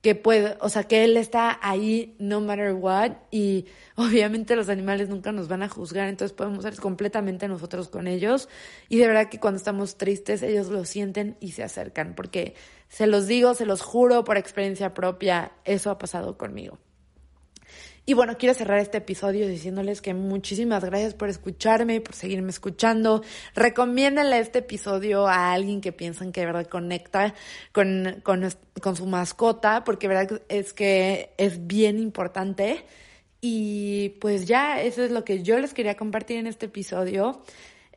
que 0.04 0.14
puede, 0.14 0.58
o 0.60 0.68
sea, 0.68 0.84
que 0.84 1.02
él 1.02 1.16
está 1.16 1.58
ahí 1.62 2.14
no 2.18 2.42
matter 2.42 2.74
what 2.74 3.12
y 3.30 3.64
obviamente 3.96 4.54
los 4.54 4.68
animales 4.68 5.08
nunca 5.08 5.32
nos 5.32 5.48
van 5.48 5.62
a 5.62 5.68
juzgar, 5.70 6.10
entonces 6.10 6.36
podemos 6.36 6.62
ser 6.62 6.76
completamente 6.76 7.48
nosotros 7.48 7.88
con 7.88 8.06
ellos 8.06 8.50
y 8.90 8.98
de 8.98 9.06
verdad 9.06 9.30
que 9.30 9.40
cuando 9.40 9.56
estamos 9.56 9.96
tristes 9.96 10.42
ellos 10.42 10.68
lo 10.68 10.84
sienten 10.84 11.38
y 11.40 11.52
se 11.52 11.62
acercan, 11.62 12.14
porque 12.14 12.54
se 12.86 13.06
los 13.06 13.26
digo, 13.26 13.54
se 13.54 13.64
los 13.64 13.80
juro 13.80 14.24
por 14.24 14.36
experiencia 14.36 14.92
propia, 14.92 15.52
eso 15.64 15.90
ha 15.90 15.96
pasado 15.96 16.36
conmigo. 16.36 16.78
Y 18.06 18.12
bueno, 18.12 18.36
quiero 18.36 18.54
cerrar 18.54 18.80
este 18.80 18.98
episodio 18.98 19.48
diciéndoles 19.48 20.02
que 20.02 20.12
muchísimas 20.12 20.84
gracias 20.84 21.14
por 21.14 21.30
escucharme, 21.30 22.02
por 22.02 22.14
seguirme 22.14 22.50
escuchando. 22.50 23.22
Recomiéndenle 23.54 24.40
este 24.40 24.58
episodio 24.58 25.26
a 25.26 25.52
alguien 25.52 25.80
que 25.80 25.92
piensan 25.92 26.30
que 26.30 26.44
verdad 26.44 26.66
conecta 26.66 27.34
con, 27.72 28.20
con, 28.22 28.46
con 28.82 28.96
su 28.96 29.06
mascota, 29.06 29.84
porque 29.84 30.08
verdad 30.08 30.42
es 30.50 30.74
que 30.74 31.32
es 31.38 31.66
bien 31.66 31.98
importante. 31.98 32.84
Y 33.40 34.10
pues 34.20 34.44
ya, 34.46 34.82
eso 34.82 35.02
es 35.02 35.10
lo 35.10 35.24
que 35.24 35.42
yo 35.42 35.58
les 35.58 35.72
quería 35.72 35.96
compartir 35.96 36.36
en 36.36 36.46
este 36.46 36.66
episodio. 36.66 37.42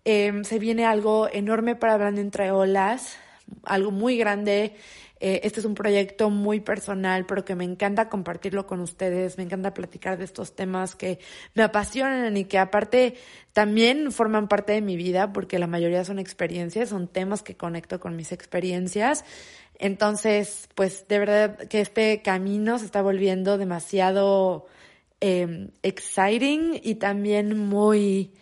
Em, 0.06 0.46
se 0.46 0.58
viene 0.58 0.86
algo 0.86 1.28
enorme 1.30 1.76
para 1.76 1.96
Hablando 1.96 2.22
entre 2.22 2.52
olas, 2.52 3.18
algo 3.64 3.92
muy 3.92 4.18
grande. 4.18 4.74
Eh, 5.20 5.42
este 5.44 5.60
es 5.60 5.66
un 5.66 5.74
proyecto 5.74 6.30
muy 6.30 6.60
personal, 6.60 7.26
pero 7.26 7.44
que 7.44 7.56
me 7.56 7.64
encanta 7.64 8.10
compartirlo 8.10 8.68
con 8.68 8.80
ustedes, 8.82 9.38
me 9.38 9.44
encanta 9.44 9.74
platicar 9.74 10.18
de 10.18 10.26
estos 10.26 10.56
temas 10.56 10.96
que 10.96 11.20
me 11.56 11.64
apasionan 11.64 12.38
y 12.38 12.46
que 12.46 12.60
aparte 12.60 13.16
también 13.54 14.12
forman 14.12 14.48
parte 14.48 14.74
de 14.74 14.82
mi 14.82 14.96
vida, 14.96 15.34
porque 15.34 15.58
la 15.58 15.68
mayoría 15.68 16.06
son 16.06 16.20
experiencias, 16.20 16.90
son 16.90 17.08
temas 17.08 17.42
que 17.42 17.58
conecto 17.58 18.00
con 18.00 18.16
mis 18.16 18.32
experiencias. 18.32 19.26
Entonces, 19.80 20.70
pues 20.76 21.08
de 21.08 21.20
verdad 21.20 21.58
que 21.68 21.82
este 21.82 22.22
camino 22.22 22.78
se 22.80 22.86
está 22.86 23.02
volviendo 23.02 23.58
demasiado 23.58 24.68
eh, 25.22 25.70
exciting 25.82 26.80
y 26.84 26.96
también 26.96 27.58
muy 27.58 28.34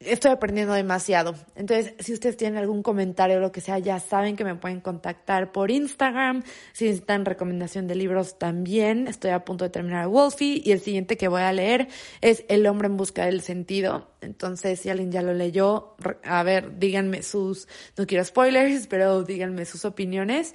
estoy 0.00 0.30
aprendiendo 0.30 0.72
demasiado. 0.72 1.34
Entonces, 1.54 1.92
si 1.98 2.14
ustedes 2.14 2.36
tienen 2.36 2.58
algún 2.58 2.82
comentario 2.82 3.36
o 3.36 3.40
lo 3.40 3.52
que 3.52 3.60
sea, 3.60 3.78
ya 3.78 4.00
saben 4.00 4.34
que 4.34 4.44
me 4.44 4.54
pueden 4.54 4.80
contactar 4.80 5.52
por 5.52 5.70
Instagram. 5.70 6.42
Si 6.72 6.86
necesitan 6.86 7.26
recomendación 7.26 7.86
de 7.86 7.94
libros 7.94 8.38
también, 8.38 9.06
estoy 9.08 9.32
a 9.32 9.44
punto 9.44 9.64
de 9.64 9.70
terminar 9.70 10.08
Wolfie 10.08 10.62
y 10.64 10.72
el 10.72 10.80
siguiente 10.80 11.18
que 11.18 11.28
voy 11.28 11.42
a 11.42 11.52
leer 11.52 11.88
es 12.22 12.44
El 12.48 12.66
hombre 12.66 12.86
en 12.86 12.96
busca 12.96 13.26
del 13.26 13.42
sentido. 13.42 14.10
Entonces, 14.22 14.80
si 14.80 14.88
alguien 14.88 15.12
ya 15.12 15.20
lo 15.20 15.34
leyó, 15.34 15.96
a 16.24 16.42
ver, 16.42 16.78
díganme 16.78 17.22
sus, 17.22 17.68
no 17.96 18.06
quiero 18.06 18.24
spoilers, 18.24 18.86
pero 18.86 19.22
díganme 19.22 19.66
sus 19.66 19.84
opiniones. 19.84 20.54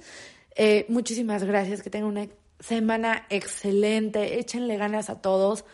Eh, 0.56 0.86
muchísimas 0.88 1.44
gracias, 1.44 1.82
que 1.82 1.90
tengan 1.90 2.10
una 2.10 2.28
semana 2.58 3.26
excelente, 3.30 4.40
échenle 4.40 4.76
ganas 4.76 5.08
a 5.08 5.20
todos 5.20 5.64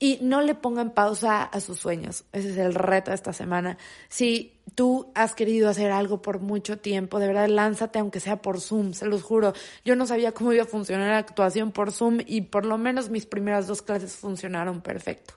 y 0.00 0.18
no 0.22 0.40
le 0.40 0.54
pongan 0.56 0.90
pausa 0.90 1.42
a 1.44 1.60
sus 1.60 1.78
sueños. 1.78 2.24
Ese 2.32 2.50
es 2.50 2.56
el 2.56 2.74
reto 2.74 3.10
de 3.10 3.14
esta 3.14 3.34
semana. 3.34 3.76
Si 4.08 4.59
tú 4.80 5.12
has 5.14 5.34
querido 5.34 5.68
hacer 5.68 5.90
algo 5.90 6.22
por 6.22 6.40
mucho 6.40 6.78
tiempo, 6.78 7.18
de 7.18 7.26
verdad 7.26 7.48
lánzate 7.48 7.98
aunque 7.98 8.18
sea 8.18 8.40
por 8.40 8.62
Zoom, 8.62 8.94
se 8.94 9.04
los 9.04 9.22
juro. 9.22 9.52
Yo 9.84 9.94
no 9.94 10.06
sabía 10.06 10.32
cómo 10.32 10.54
iba 10.54 10.62
a 10.62 10.66
funcionar 10.66 11.10
la 11.10 11.18
actuación 11.18 11.70
por 11.70 11.92
Zoom 11.92 12.20
y 12.24 12.40
por 12.40 12.64
lo 12.64 12.78
menos 12.78 13.10
mis 13.10 13.26
primeras 13.26 13.66
dos 13.66 13.82
clases 13.82 14.16
funcionaron 14.16 14.80
perfecto. 14.80 15.34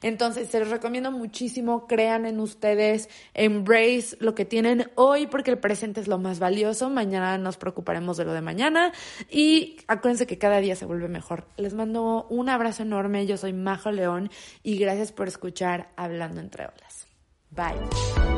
Entonces, 0.00 0.48
se 0.48 0.60
los 0.60 0.70
recomiendo 0.70 1.12
muchísimo, 1.12 1.86
crean 1.86 2.24
en 2.24 2.40
ustedes, 2.40 3.10
embrace 3.34 4.16
lo 4.18 4.34
que 4.34 4.46
tienen 4.46 4.90
hoy 4.94 5.26
porque 5.26 5.50
el 5.50 5.58
presente 5.58 6.00
es 6.00 6.08
lo 6.08 6.16
más 6.16 6.38
valioso, 6.38 6.88
mañana 6.88 7.36
nos 7.36 7.58
preocuparemos 7.58 8.16
de 8.16 8.24
lo 8.24 8.32
de 8.32 8.40
mañana 8.40 8.92
y 9.30 9.76
acuérdense 9.88 10.26
que 10.26 10.38
cada 10.38 10.62
día 10.62 10.74
se 10.74 10.86
vuelve 10.86 11.08
mejor. 11.08 11.44
Les 11.58 11.74
mando 11.74 12.26
un 12.30 12.48
abrazo 12.48 12.82
enorme, 12.82 13.26
yo 13.26 13.36
soy 13.36 13.52
Majo 13.52 13.90
León 13.90 14.30
y 14.62 14.78
gracias 14.78 15.12
por 15.12 15.28
escuchar 15.28 15.90
Hablando 15.96 16.40
entre 16.40 16.64
olas. 16.64 17.06
Bye. 17.50 18.35